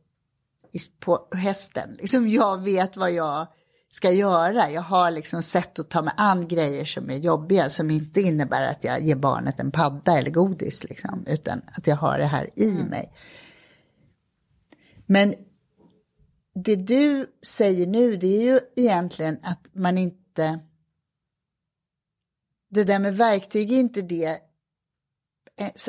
[0.99, 1.97] på hästen.
[1.99, 3.47] Liksom jag vet vad jag
[3.89, 4.69] ska göra.
[4.69, 8.67] Jag har liksom sätt att ta mig an grejer som är jobbiga som inte innebär
[8.67, 12.49] att jag ger barnet en padda eller godis liksom, utan att jag har det här
[12.55, 12.87] i mm.
[12.87, 13.11] mig.
[15.05, 15.33] Men
[16.55, 20.59] det du säger nu det är ju egentligen att man inte
[22.71, 24.39] det där med verktyg är inte det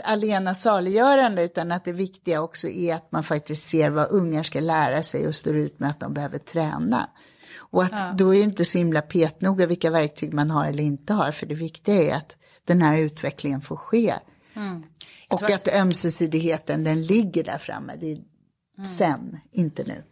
[0.05, 4.61] alena saliggörande utan att det viktiga också är att man faktiskt ser vad ungar ska
[4.61, 7.11] lära sig och står ut med att de behöver träna.
[7.57, 8.15] Och att ja.
[8.19, 11.47] då är det inte så himla petnoga vilka verktyg man har eller inte har för
[11.47, 14.15] det viktiga är att den här utvecklingen får ske.
[14.55, 14.83] Mm.
[15.29, 15.69] Och att...
[15.69, 18.87] att ömsesidigheten den ligger där framme, det är mm.
[18.87, 20.05] sen, inte nu.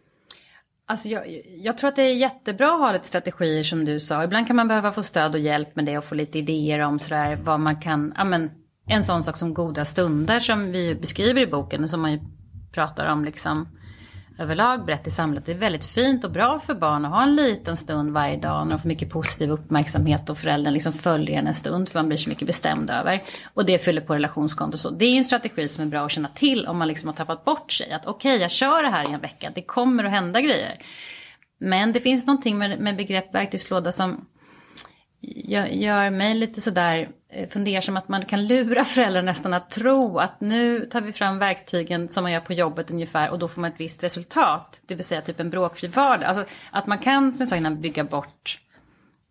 [0.91, 4.23] Alltså jag, jag, tror att det är jättebra att ha lite strategier som du sa.
[4.23, 6.99] Ibland kan man behöva få stöd och hjälp med det och få lite idéer om
[6.99, 8.51] sådär vad man kan, ja men
[8.87, 12.19] en sån sak som goda stunder som vi beskriver i boken, som man ju
[12.71, 13.67] pratar om liksom
[14.37, 15.45] överlag brett i samhället.
[15.45, 18.67] Det är väldigt fint och bra för barn att ha en liten stund varje dag
[18.67, 22.07] när de får mycket positiv uppmärksamhet och föräldern liksom följer en en stund för man
[22.07, 23.23] blir så mycket bestämd över.
[23.53, 24.77] Och det fyller på relationskonto.
[24.77, 27.15] Så det är en strategi som är bra att känna till om man liksom har
[27.15, 27.91] tappat bort sig.
[27.91, 30.77] Att okej, okay, jag kör det här i en vecka, det kommer att hända grejer.
[31.59, 34.25] Men det finns någonting med, med begrepp verktygslåda som
[35.21, 40.41] gör mig lite sådär eh, fundersam att man kan lura föräldrar nästan att tro att
[40.41, 43.71] nu tar vi fram verktygen som man gör på jobbet ungefär och då får man
[43.71, 44.81] ett visst resultat.
[44.87, 46.25] Det vill säga typ en bråkfri vardag.
[46.25, 48.59] Alltså att man kan som jag sa innan bygga bort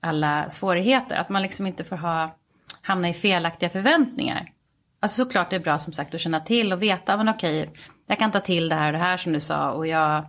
[0.00, 1.16] alla svårigheter.
[1.16, 2.36] Att man liksom inte får ha,
[2.82, 4.46] hamna i felaktiga förväntningar.
[5.00, 7.70] Alltså såklart det är bra som sagt att känna till och veta, ah, men okej,
[8.06, 10.24] jag kan ta till det här och det här som du sa och jag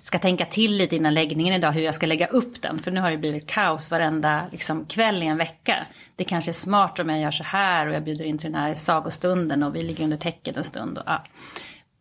[0.00, 2.78] ska tänka till lite innan läggningen idag hur jag ska lägga upp den.
[2.78, 5.86] För nu har det blivit kaos varenda liksom, kväll i en vecka.
[6.16, 8.60] Det kanske är smart om jag gör så här och jag bjuder in till den
[8.60, 10.98] här sagostunden och vi ligger under täcket en stund.
[10.98, 11.24] Och, ja.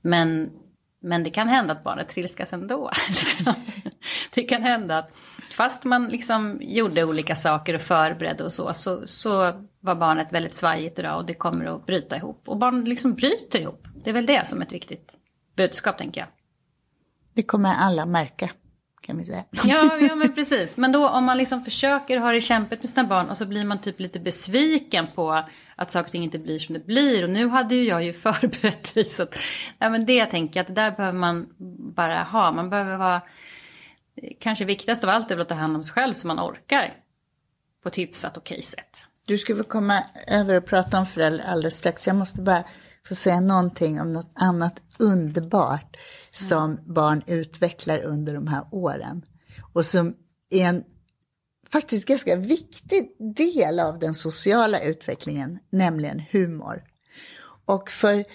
[0.01, 0.49] men,
[1.01, 2.91] men det kan hända att barnet trilskas ändå.
[3.09, 3.53] Liksom.
[4.33, 5.11] Det kan hända att
[5.51, 10.55] fast man liksom gjorde olika saker och förberedde och så, så, så var barnet väldigt
[10.55, 12.41] svajigt idag och det kommer att bryta ihop.
[12.45, 13.87] Och barn liksom bryter ihop.
[14.03, 15.13] Det är väl det som är ett viktigt
[15.55, 16.29] budskap tänker jag.
[17.37, 18.49] Det kommer alla märka.
[19.01, 19.43] Kan vi säga.
[19.51, 20.77] Ja, ja men precis.
[20.77, 23.65] Men då om man liksom försöker ha det kämpigt med sina barn och så blir
[23.65, 25.43] man typ lite besviken på
[25.75, 27.23] att saker och ting inte blir som det blir.
[27.23, 29.35] Och nu hade ju jag ju förberett mig så att,
[29.79, 31.47] ja men det tänker jag att det där behöver man
[31.95, 32.51] bara ha.
[32.51, 33.21] Man behöver vara,
[34.39, 36.93] kanske viktigast av allt är väl att ta hand om sig själv så man orkar
[37.83, 38.97] på ett hyfsat okej sätt.
[39.27, 42.07] Du ska få komma över och prata om föräldrar alldeles strax.
[42.07, 42.63] Jag måste bara
[43.07, 45.97] få säga någonting om något annat underbart
[46.33, 49.25] som barn utvecklar under de här åren.
[49.73, 50.15] Och som
[50.49, 50.83] är en
[51.71, 56.83] faktiskt ganska viktig del av den sociala utvecklingen, nämligen humor.
[57.65, 58.25] Och för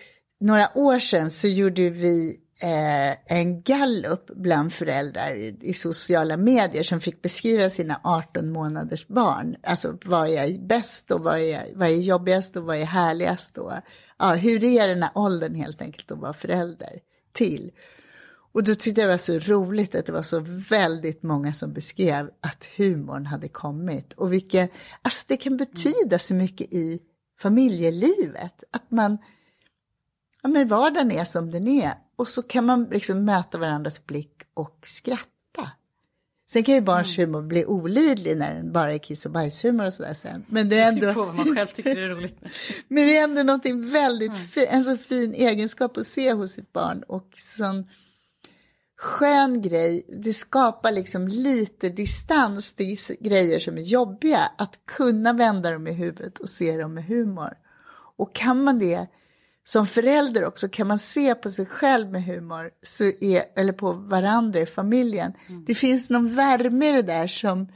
[0.40, 7.00] några år sedan så gjorde vi eh, en gallup bland föräldrar i sociala medier som
[7.00, 9.56] fick beskriva sina 18 månaders barn.
[9.62, 13.72] Alltså vad är bäst och vad är, vad är jobbigast och vad är härligast och
[14.22, 17.00] ja, hur är den här åldern helt enkelt att vara förälder
[17.32, 17.70] till.
[18.52, 21.72] Och då tyckte jag det var så roligt att det var så väldigt många som
[21.72, 24.12] beskrev att humorn hade kommit.
[24.12, 24.68] Och vilken,
[25.02, 27.00] alltså det kan betyda så mycket i
[27.40, 28.64] familjelivet.
[28.70, 29.18] Att man,
[30.42, 31.92] ja men vardagen är som den är.
[32.16, 35.31] Och så kan man liksom möta varandras blick och skratta.
[36.52, 37.34] Sen kan ju barns mm.
[37.34, 40.44] humor bli olidlig när den bara är kiss och bajshumor och sådär sen.
[40.48, 41.06] Men det är ändå...
[41.06, 42.38] Det vad man själv tycker är roligt.
[42.88, 44.46] Men det är ändå någonting väldigt mm.
[44.48, 47.84] fin, en så fin egenskap att se hos sitt barn och sån
[48.98, 50.06] skön grej.
[50.08, 54.40] Det skapar liksom lite distans till grejer som är jobbiga.
[54.58, 57.52] Att kunna vända dem i huvudet och se dem med humor.
[58.16, 59.06] Och kan man det
[59.64, 63.92] som förälder också, kan man se på sig själv med humor, så är, eller på
[63.92, 65.32] varandra i familjen.
[65.48, 65.64] Mm.
[65.64, 67.68] Det finns någon värme i det där som,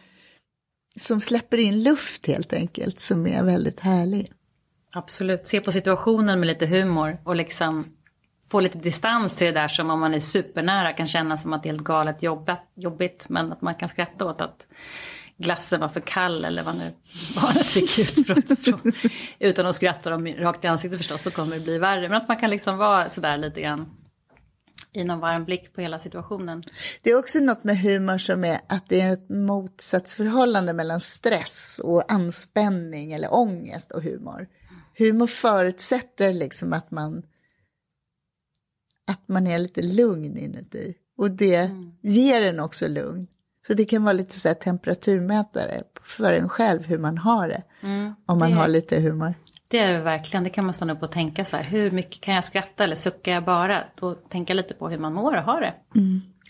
[0.97, 4.33] som släpper in luft helt enkelt, som är väldigt härlig.
[4.93, 7.85] Absolut, se på situationen med lite humor och liksom
[8.49, 11.63] få lite distans till det där som om man är supernära kan kännas som att
[11.63, 12.23] det är helt galet
[12.77, 14.67] jobbigt, men att man kan skratta åt att
[15.39, 16.93] glassen var för kall eller vad nu
[17.35, 18.45] barnet fick utbrott
[19.39, 22.09] Utan att skratta dem rakt i ansiktet förstås, då kommer det bli värre.
[22.09, 23.87] Men att man kan liksom vara sådär lite grann
[24.93, 26.63] i någon varm blick på hela situationen.
[27.03, 31.81] Det är också något med humor som är att det är ett motsatsförhållande mellan stress
[31.85, 34.49] och anspänning eller ångest och humor.
[34.99, 37.23] Humor förutsätter liksom att man
[39.07, 41.93] att man är lite lugn inuti och det mm.
[42.03, 43.27] ger en också lugn.
[43.67, 47.63] Så det kan vara lite så temperaturmätare för en själv hur man har det.
[48.27, 49.35] om man det- har lite humor.
[49.69, 52.21] Det är det verkligen, det kan man stanna upp och tänka så här, hur mycket
[52.21, 53.85] kan jag skratta eller suckar jag bara?
[54.01, 55.75] Då tänka lite på hur man mår och har det.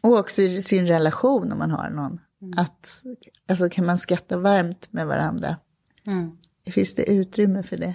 [0.02, 2.20] Och också i sin relation om man har någon.
[2.56, 3.02] Att,
[3.48, 5.56] alltså kan man skratta varmt med varandra?
[6.70, 7.94] Finns det utrymme för det?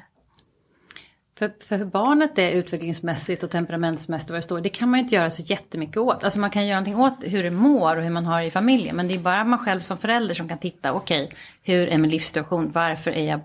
[1.41, 5.03] För, för hur barnet är utvecklingsmässigt och temperamentsmässigt vad det står, det kan man ju
[5.03, 6.23] inte göra så jättemycket åt.
[6.23, 8.51] Alltså man kan göra någonting åt hur det mår och hur man har det i
[8.51, 8.95] familjen.
[8.95, 12.11] Men det är bara man själv som förälder som kan titta, okej, hur är min
[12.11, 12.71] livssituation?
[12.71, 13.39] Varför är jag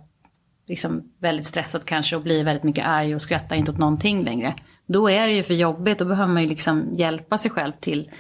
[0.67, 4.55] liksom väldigt stressad kanske och blir väldigt mycket arg och skrattar inte åt någonting längre.
[4.87, 8.11] Då är det ju för jobbigt, då behöver man ju liksom hjälpa sig själv till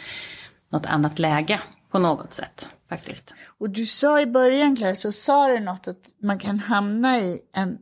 [0.73, 1.61] något annat läge
[1.91, 3.35] på något sätt faktiskt.
[3.59, 7.41] Och du sa i början, Claire, så sa du något att man kan hamna i
[7.57, 7.79] en.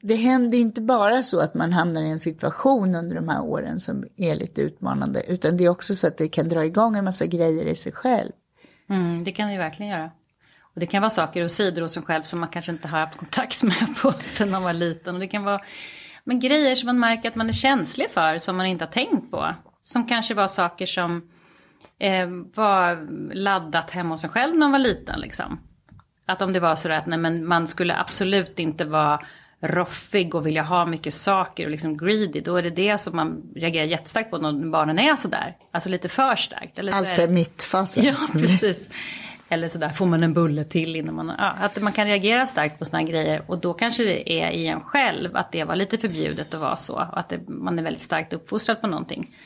[0.00, 3.80] Det händer inte bara så att man hamnar i en situation under de här åren
[3.80, 7.04] som är lite utmanande, utan det är också så att det kan dra igång en
[7.04, 8.32] massa grejer i sig själv.
[8.90, 10.10] Mm, det kan det ju verkligen göra.
[10.74, 12.98] Och det kan vara saker och sidor hos en själv som man kanske inte har
[12.98, 15.14] haft kontakt med på sen man var liten.
[15.14, 15.60] Och det kan vara
[16.24, 19.30] men grejer som man märker att man är känslig för som man inte har tänkt
[19.30, 19.54] på.
[19.82, 21.30] Som kanske var saker som
[21.98, 25.20] eh, var laddat hemma hos en själv när man var liten.
[25.20, 25.60] Liksom.
[26.26, 29.20] Att om det var så att nej, men man skulle absolut inte vara
[29.60, 32.40] roffig och vilja ha mycket saker och liksom greedy.
[32.40, 35.56] Då är det det som man reagerar jättestarkt på när barnen är sådär.
[35.70, 36.78] Alltså lite för starkt.
[36.78, 38.04] Eller Allt är är mitt-fasen.
[38.04, 38.90] Ja, precis.
[39.48, 41.32] Eller sådär, får man en bulle till innan man...
[41.38, 43.42] Ja, att man kan reagera starkt på sådana grejer.
[43.46, 46.76] Och då kanske det är i en själv att det var lite förbjudet att vara
[46.76, 46.94] så.
[46.94, 49.36] Och att det, man är väldigt starkt uppfostrad på någonting.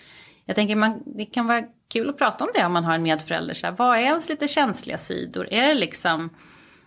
[0.45, 3.03] Jag tänker man, det kan vara kul att prata om det om man har en
[3.03, 3.55] medförälder.
[3.55, 5.49] Så här, vad är ens lite känsliga sidor?
[5.51, 6.31] Är det liksom...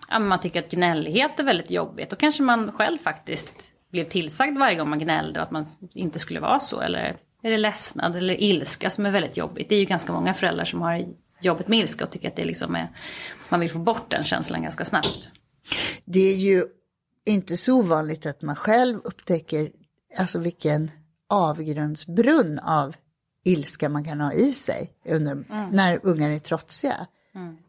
[0.10, 2.10] Ja, man tycker att gnällighet är väldigt jobbigt.
[2.10, 6.20] Då kanske man själv faktiskt blev tillsagd varje gång man gnällde och att man inte
[6.20, 6.82] skulle vara så.
[6.82, 9.70] Eller är det ledsnad eller ilska som är väldigt jobbigt.
[9.70, 11.02] Det är ju ganska många föräldrar som har
[11.42, 12.92] jobbet med ilska och tycker att det liksom är,
[13.50, 15.30] man vill få bort den känslan ganska snabbt.
[16.06, 16.66] Det är ju
[17.26, 19.72] inte så ovanligt att man själv upptäcker
[20.20, 20.92] alltså vilken
[21.30, 22.96] avgrundsbrunn av
[23.46, 27.08] ilska man kan ha i sig under, när ungar är trotsiga.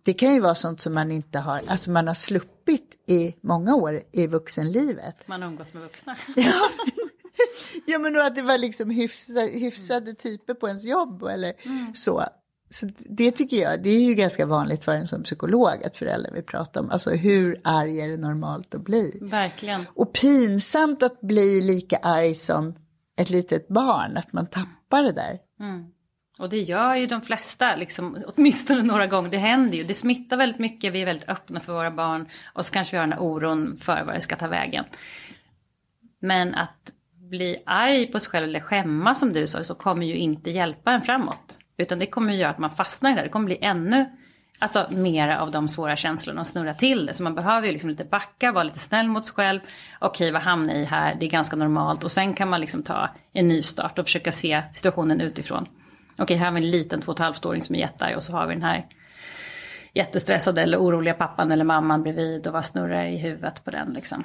[0.03, 3.75] Det kan ju vara sånt som man inte har, alltså man har sluppit i många
[3.75, 5.29] år i vuxenlivet.
[5.29, 6.17] Man umgås med vuxna.
[6.37, 6.71] Ja,
[7.87, 11.53] ja men då att det var liksom hyfsade, hyfsade typer på ens jobb eller
[11.95, 12.25] så.
[12.71, 16.33] Så det tycker jag, det är ju ganska vanligt för en som psykolog att föräldrar
[16.33, 16.91] vill prata om.
[16.91, 19.19] Alltså hur arg är det normalt att bli?
[19.21, 19.87] Verkligen.
[19.95, 22.75] Och pinsamt att bli lika arg som
[23.17, 25.39] ett litet barn, att man tappar det där.
[26.39, 29.31] Och det gör ju de flesta, liksom, åtminstone några gånger.
[29.31, 32.29] Det händer ju, det smittar väldigt mycket, vi är väldigt öppna för våra barn.
[32.53, 34.85] Och så kanske vi har den här oron för vad det ska ta vägen.
[36.21, 36.91] Men att
[37.31, 40.93] bli arg på sig själv eller skämma som du sa, så kommer ju inte hjälpa
[40.93, 41.59] en framåt.
[41.77, 44.07] Utan det kommer ju göra att man fastnar i det, det kommer bli ännu
[44.61, 47.15] Alltså mera av de svåra känslorna och snurra till det.
[47.15, 49.61] Så man behöver ju liksom lite backa, vara lite snäll mot sig själv.
[49.99, 51.17] Okej, vad hamnar jag i här?
[51.21, 52.05] Det är ganska normalt.
[52.05, 55.67] Och sen kan man liksom ta en ny start och försöka se situationen utifrån.
[56.19, 58.33] Okej, här har vi en liten två och ett halvt-åring som är jättearg och så
[58.33, 58.87] har vi den här
[59.95, 64.25] jättestressade eller oroliga pappan eller mamman bredvid och vad snurrar i huvudet på den liksom.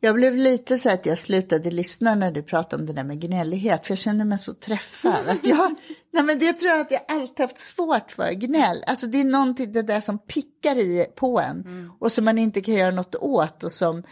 [0.00, 3.20] Jag blev lite så att jag slutade lyssna när du pratade om det där med
[3.20, 5.28] gnällighet, för jag kände mig så träffad.
[5.28, 5.74] Att jag,
[6.12, 8.84] nej men det tror jag att jag alltid haft svårt för, gnäll.
[8.86, 12.60] Alltså det är någonting det där som pickar i på en och som man inte
[12.60, 14.02] kan göra något åt och som,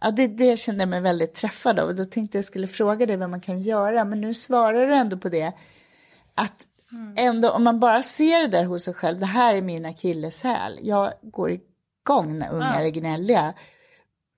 [0.00, 3.06] ja det, det kände jag mig väldigt träffad av och då tänkte jag skulle fråga
[3.06, 5.52] dig vad man kan göra, men nu svarar du ändå på det.
[6.34, 6.66] Att
[7.16, 10.78] ändå om man bara ser det där hos sig själv, det här är min akilleshäl,
[10.82, 13.52] jag går igång när ungar är gnälliga.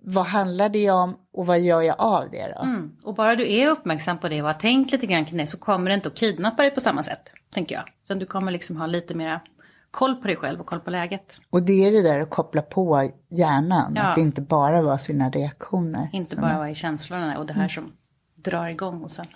[0.05, 2.63] Vad handlar det om och vad gör jag av det då?
[2.63, 2.97] Mm.
[3.05, 5.59] Och bara du är uppmärksam på det och har tänkt lite grann kring det så
[5.59, 7.85] kommer det inte att kidnappa dig på samma sätt, tänker jag.
[8.05, 9.41] Utan du kommer liksom ha lite mera
[9.91, 11.41] koll på dig själv och koll på läget.
[11.51, 14.03] Och det är det där att koppla på hjärnan, Ja.
[14.03, 16.09] att inte bara vara sina reaktioner.
[16.13, 17.93] Inte bara vara i känslorna och det här som
[18.35, 19.27] drar igång och sen.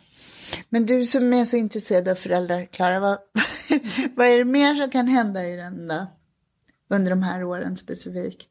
[0.68, 3.18] Men du som är så intresserad av föräldrar, Klara, vad,
[4.14, 6.06] vad är det mer som kan hända i den då?
[6.90, 8.48] Under de här åren specifikt?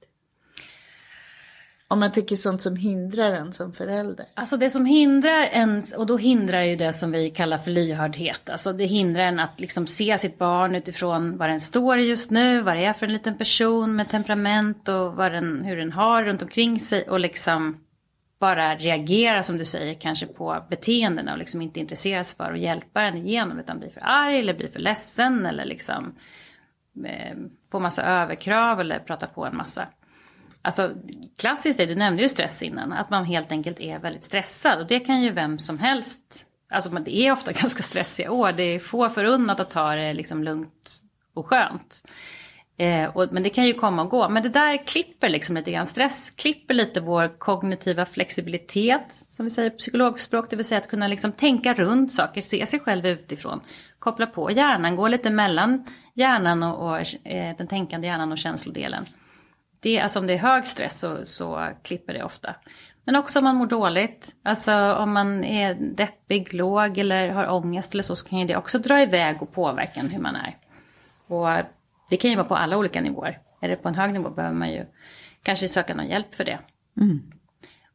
[1.88, 4.26] Om man tänker sånt som hindrar en som förälder.
[4.34, 8.50] Alltså det som hindrar en, och då hindrar ju det som vi kallar för lyhördhet.
[8.50, 12.32] Alltså det hindrar en att liksom se sitt barn utifrån vad den står i just
[12.32, 15.92] nu, vad det är för en liten person med temperament och vad den, hur den
[15.92, 17.85] har runt omkring sig och liksom
[18.40, 23.02] bara reagera som du säger kanske på beteendena och liksom inte intresseras för att hjälpa
[23.02, 26.16] en igenom utan blir för arg eller blir för ledsen eller liksom
[27.06, 27.38] eh,
[27.72, 29.88] får massa överkrav eller pratar på en massa.
[30.62, 30.92] Alltså
[31.38, 34.80] klassiskt är, du nämnde ju stress innan, att man helt enkelt är väldigt stressad.
[34.80, 38.52] Och det kan ju vem som helst, alltså men det är ofta ganska stressiga år.
[38.52, 41.02] Det är få förunnat att ta det liksom lugnt
[41.34, 42.04] och skönt.
[42.78, 44.30] Eh, och, men det kan ju komma och gå.
[44.30, 45.86] Men det där klipper liksom lite grann.
[45.86, 50.50] Stress klipper lite vår kognitiva flexibilitet, som vi säger på psykologspråk.
[50.50, 53.62] Det vill säga att kunna liksom tänka runt saker, se sig själv utifrån.
[54.00, 59.06] Koppla på hjärnan, gå lite mellan hjärnan och, och eh, den tänkande hjärnan och känslodelen.
[59.80, 62.56] Det, alltså om det är hög stress så, så klipper det ofta.
[63.06, 67.94] Men också om man mår dåligt, alltså om man är deppig, låg eller har ångest
[67.94, 70.58] eller så, så kan ju det också dra iväg och påverka hur man är.
[71.28, 71.66] Och
[72.10, 73.40] det kan ju vara på alla olika nivåer.
[73.62, 74.86] Är det på en hög nivå behöver man ju
[75.44, 76.60] kanske söka någon hjälp för det.
[77.02, 77.32] Mm.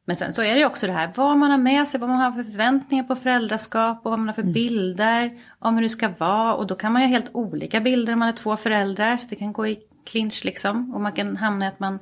[0.04, 2.08] Men sen så är det ju också det här vad man har med sig, vad
[2.08, 4.52] man har för förväntningar på föräldraskap och vad man har för mm.
[4.52, 6.54] bilder om hur det ska vara.
[6.54, 9.16] Och då kan man ju ha helt olika bilder om man är två föräldrar.
[9.16, 10.94] Så det kan gå i clinch liksom.
[10.94, 11.98] Och man kan hamna i att man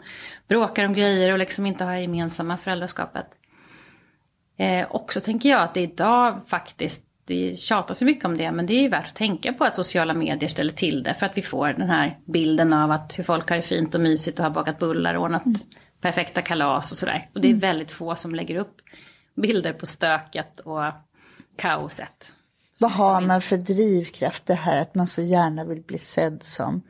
[0.48, 3.26] bråkar om grejer och liksom inte har gemensamma föräldraskapet.
[4.56, 8.66] Eh, också tänker jag att det idag faktiskt, det tjatas så mycket om det, men
[8.66, 11.14] det är ju värt att tänka på att sociala medier ställer till det.
[11.14, 14.00] För att vi får den här bilden av att hur folk har det fint och
[14.00, 15.58] mysigt och har bakat bullar och ordnat mm.
[16.00, 17.28] perfekta kalas och sådär.
[17.34, 17.60] Och det är mm.
[17.60, 18.76] väldigt få som lägger upp
[19.42, 20.82] bilder på stöket och
[21.56, 22.32] kaoset.
[22.80, 26.82] Vad har man för drivkraft det här att man så gärna vill bli sedd som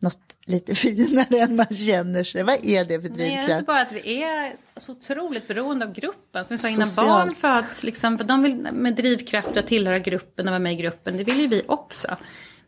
[0.00, 2.42] något lite finare än man känner sig.
[2.42, 3.46] Vad är det för drivkraft?
[3.46, 6.44] Det är inte bara att vi är så otroligt beroende av gruppen.
[6.44, 7.08] Som vi sa innan, Socialt.
[7.08, 11.16] barn föds liksom, för de vill med drivkrafter tillhöra gruppen och vara med i gruppen.
[11.16, 12.16] Det vill ju vi också.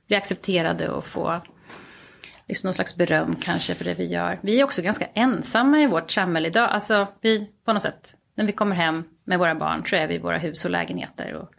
[0.07, 1.41] Bli accepterade och få
[2.49, 4.39] liksom någon slags beröm kanske för det vi gör.
[4.43, 6.69] Vi är också ganska ensamma i vårt samhälle idag.
[6.71, 10.15] Alltså vi, på något sätt, när vi kommer hem med våra barn så är vi
[10.15, 11.35] i våra hus och lägenheter.
[11.35, 11.51] Och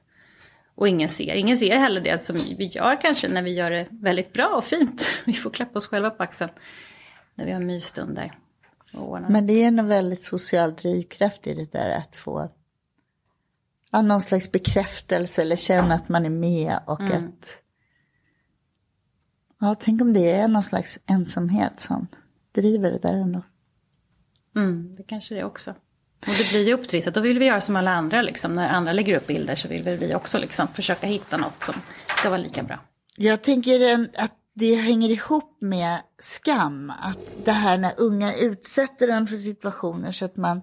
[0.82, 1.36] och ingen ser.
[1.36, 4.64] Ingen ser heller det som vi gör kanske när vi gör det väldigt bra och
[4.64, 5.08] fint.
[5.26, 6.52] Vi får klappa oss själva på axeln
[7.36, 8.38] när vi har mysstunder.
[9.30, 12.52] Men det är en väldigt social drivkraft i det där att få
[13.92, 17.14] ja, någon slags bekräftelse eller känna att man är med och mm.
[17.14, 17.62] att...
[19.60, 22.08] Ja, tänk om det är någon slags ensamhet som
[22.52, 23.42] driver det där ändå.
[24.56, 25.76] Mm, det kanske det är också.
[26.28, 28.22] Och det blir ju upptrissat, då vill vi göra som alla andra.
[28.22, 28.54] Liksom.
[28.54, 31.76] När andra lägger upp bilder så vill vi också liksom försöka hitta något som
[32.18, 32.80] ska vara lika bra.
[33.18, 36.94] Jag tänker att det hänger ihop med skam.
[37.02, 40.62] Att det här när ungar utsätter en för situationer så att man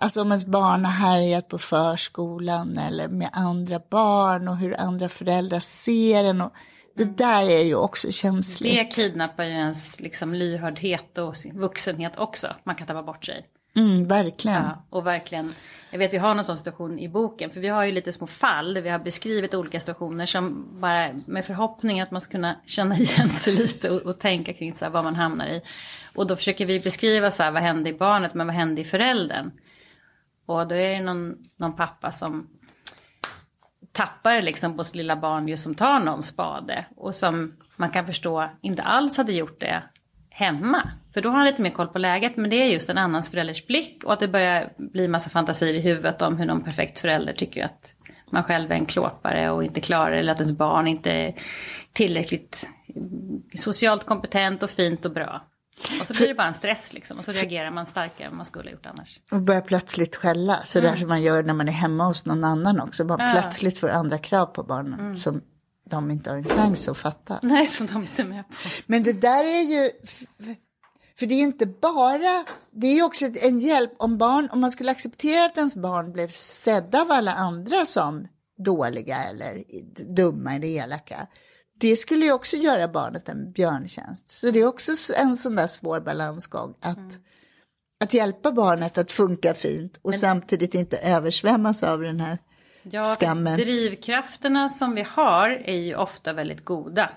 [0.00, 5.08] Alltså om ens barn har härjat på förskolan eller med andra barn och hur andra
[5.08, 6.40] föräldrar ser en.
[6.40, 6.52] Och
[6.94, 8.74] det där är ju också känsligt.
[8.74, 12.54] Det kidnappar ju ens liksom lyhördhet och vuxenhet också.
[12.64, 13.46] Man kan tappa bort sig.
[13.78, 14.62] Mm, verkligen.
[14.62, 15.52] Ja, och verkligen.
[15.90, 17.50] Jag vet vi har någon sån situation i boken.
[17.50, 21.10] För vi har ju lite små fall där vi har beskrivit olika situationer som bara
[21.26, 24.84] med förhoppning att man ska kunna känna igen sig lite och, och tänka kring så
[24.84, 25.62] här, vad man hamnar i.
[26.14, 28.84] Och då försöker vi beskriva så här, vad hände i barnet men vad hände i
[28.84, 29.50] föräldern.
[30.46, 32.48] Och då är det någon, någon pappa som
[33.92, 36.84] tappar liksom på sitt lilla barn just som tar någon spade.
[36.96, 39.82] Och som man kan förstå inte alls hade gjort det
[40.30, 40.82] hemma.
[41.18, 42.36] För då har han lite mer koll på läget.
[42.36, 44.04] Men det är just en annans förälders blick.
[44.04, 47.64] Och att det börjar bli massa fantasier i huvudet om hur någon perfekt förälder tycker
[47.64, 47.92] att
[48.30, 51.34] man själv är en klåpare och inte klarar Eller att ens barn inte är
[51.92, 52.68] tillräckligt
[53.54, 55.42] socialt kompetent och fint och bra.
[56.00, 57.18] Och så blir det bara en stress liksom.
[57.18, 59.20] Och så reagerar man starkare än man skulle ha gjort annars.
[59.32, 60.60] Och börjar plötsligt skälla.
[60.64, 60.90] Så mm.
[60.90, 63.04] där som man gör när man är hemma hos någon annan också.
[63.04, 63.32] Man ja.
[63.32, 65.00] plötsligt får andra krav på barnen.
[65.00, 65.16] Mm.
[65.16, 65.42] Som
[65.90, 67.38] de inte har en chans att fatta.
[67.42, 68.54] Nej, som de inte är med på.
[68.86, 69.90] Men det där är ju,
[71.18, 74.60] för det är ju inte bara, det är ju också en hjälp om barn, om
[74.60, 78.28] man skulle acceptera att ens barn blev sedda av alla andra som
[78.64, 79.64] dåliga eller
[80.14, 81.26] dumma eller elaka.
[81.80, 84.28] Det skulle ju också göra barnet en björntjänst.
[84.28, 87.10] Så det är också en sån där svår balansgång att, mm.
[88.04, 90.18] att hjälpa barnet att funka fint och Men...
[90.18, 92.38] samtidigt inte översvämmas av den här
[92.82, 93.56] Ja, skammen.
[93.56, 97.10] drivkrafterna som vi har är ju ofta väldigt goda.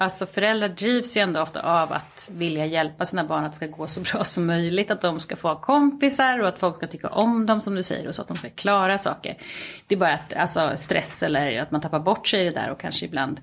[0.00, 3.66] Alltså föräldrar drivs ju ändå ofta av att vilja hjälpa sina barn att det ska
[3.66, 4.90] gå så bra som möjligt.
[4.90, 8.08] Att de ska få kompisar och att folk ska tycka om dem som du säger
[8.08, 9.36] och så att de ska klara saker.
[9.86, 12.70] Det är bara att alltså, stress eller att man tappar bort sig i det där
[12.70, 13.40] och kanske ibland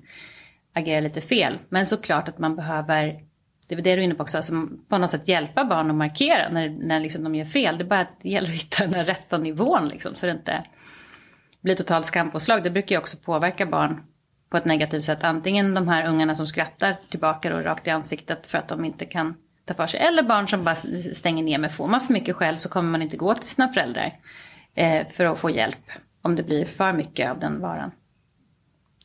[0.74, 1.58] agerar lite fel.
[1.68, 3.20] Men såklart att man behöver,
[3.68, 5.96] det är det du är inne på också, alltså på något sätt hjälpa barn att
[5.96, 7.78] markera när, när liksom de gör fel.
[7.78, 10.64] Det är bara att det gäller att hitta den rätta nivån liksom så det inte
[11.60, 14.00] blir totalt skampåslag, det brukar ju också påverka barn
[14.48, 15.24] på ett negativt sätt.
[15.24, 19.04] Antingen de här ungarna som skrattar tillbaka och rakt i ansiktet för att de inte
[19.04, 19.34] kan
[19.64, 20.00] ta för sig.
[20.00, 20.74] Eller barn som bara
[21.14, 21.58] stänger ner.
[21.58, 24.20] Men får man för mycket skäll så kommer man inte gå till sina föräldrar
[24.74, 25.90] eh, för att få hjälp.
[26.22, 27.90] Om det blir för mycket av den varan.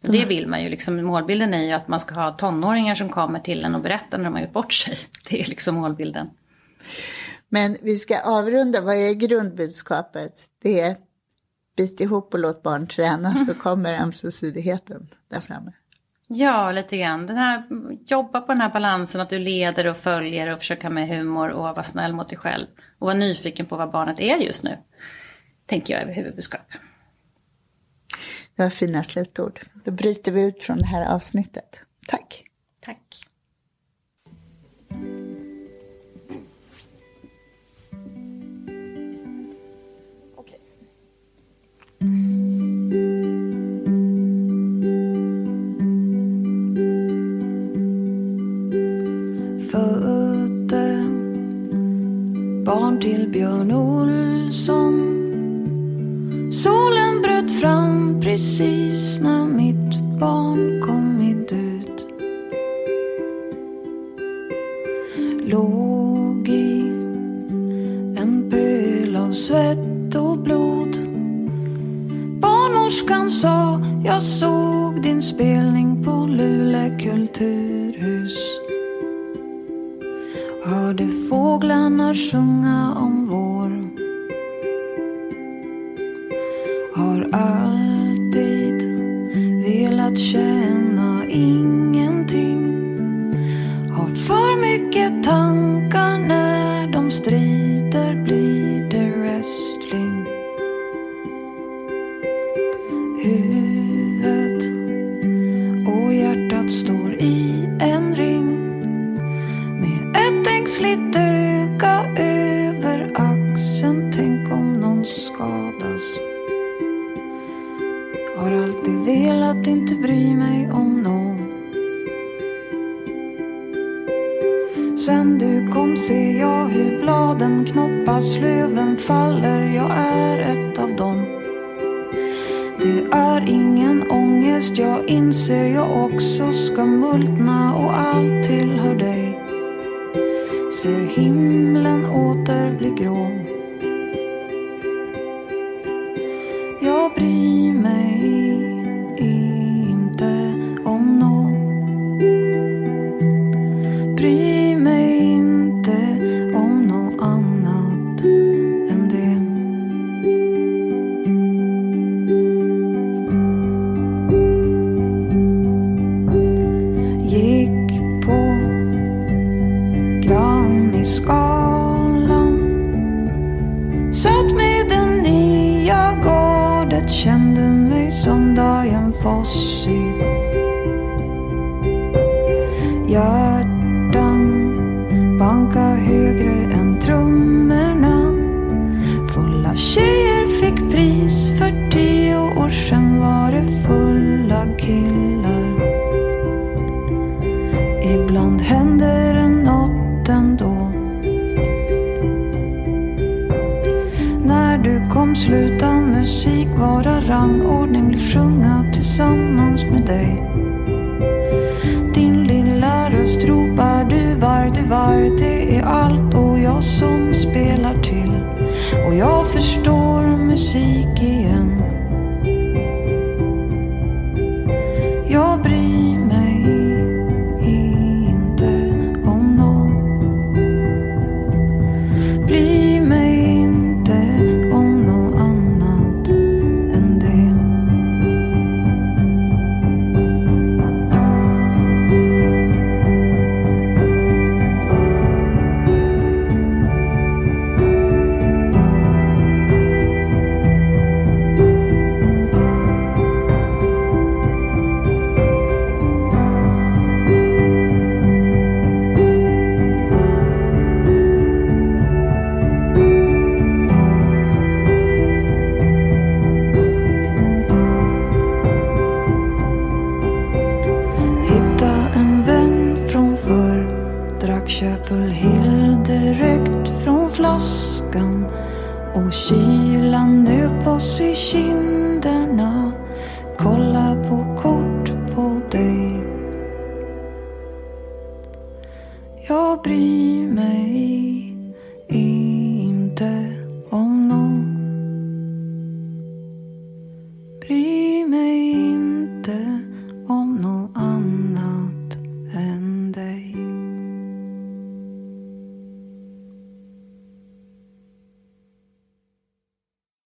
[0.03, 0.19] Mm.
[0.19, 0.69] Det vill man ju.
[0.69, 4.17] Liksom, målbilden är ju att man ska ha tonåringar som kommer till en och berättar
[4.17, 4.97] när de har gjort bort sig.
[5.29, 6.29] Det är liksom målbilden.
[7.49, 8.81] Men vi ska avrunda.
[8.81, 10.33] Vad är grundbudskapet?
[10.63, 10.95] Det är
[11.78, 13.61] bit ihop och låt barn träna så mm.
[13.61, 15.72] kommer ömsesidigheten där framme.
[16.28, 17.28] Ja, lite grann.
[17.28, 17.63] Den här,
[18.05, 21.63] jobba på den här balansen att du leder och följer och försöker med humor och
[21.63, 22.67] vara snäll mot dig själv.
[22.99, 24.78] Och vara nyfiken på vad barnet är just nu.
[25.65, 26.61] Tänker jag över huvudbudskap.
[28.55, 29.59] Det var fina slutord.
[29.84, 31.82] Då bryter vi ut från det här avsnittet.
[32.07, 32.43] Tack.
[32.82, 33.28] Tack.
[42.02, 42.10] Födde
[52.66, 54.93] barn till Björn Olsson.
[56.52, 60.01] Solen bröt fram precis när mitt
[74.22, 78.38] jag såg din spelning på Luleå kulturhus.
[80.65, 83.20] Hörde fåglarna sjunga om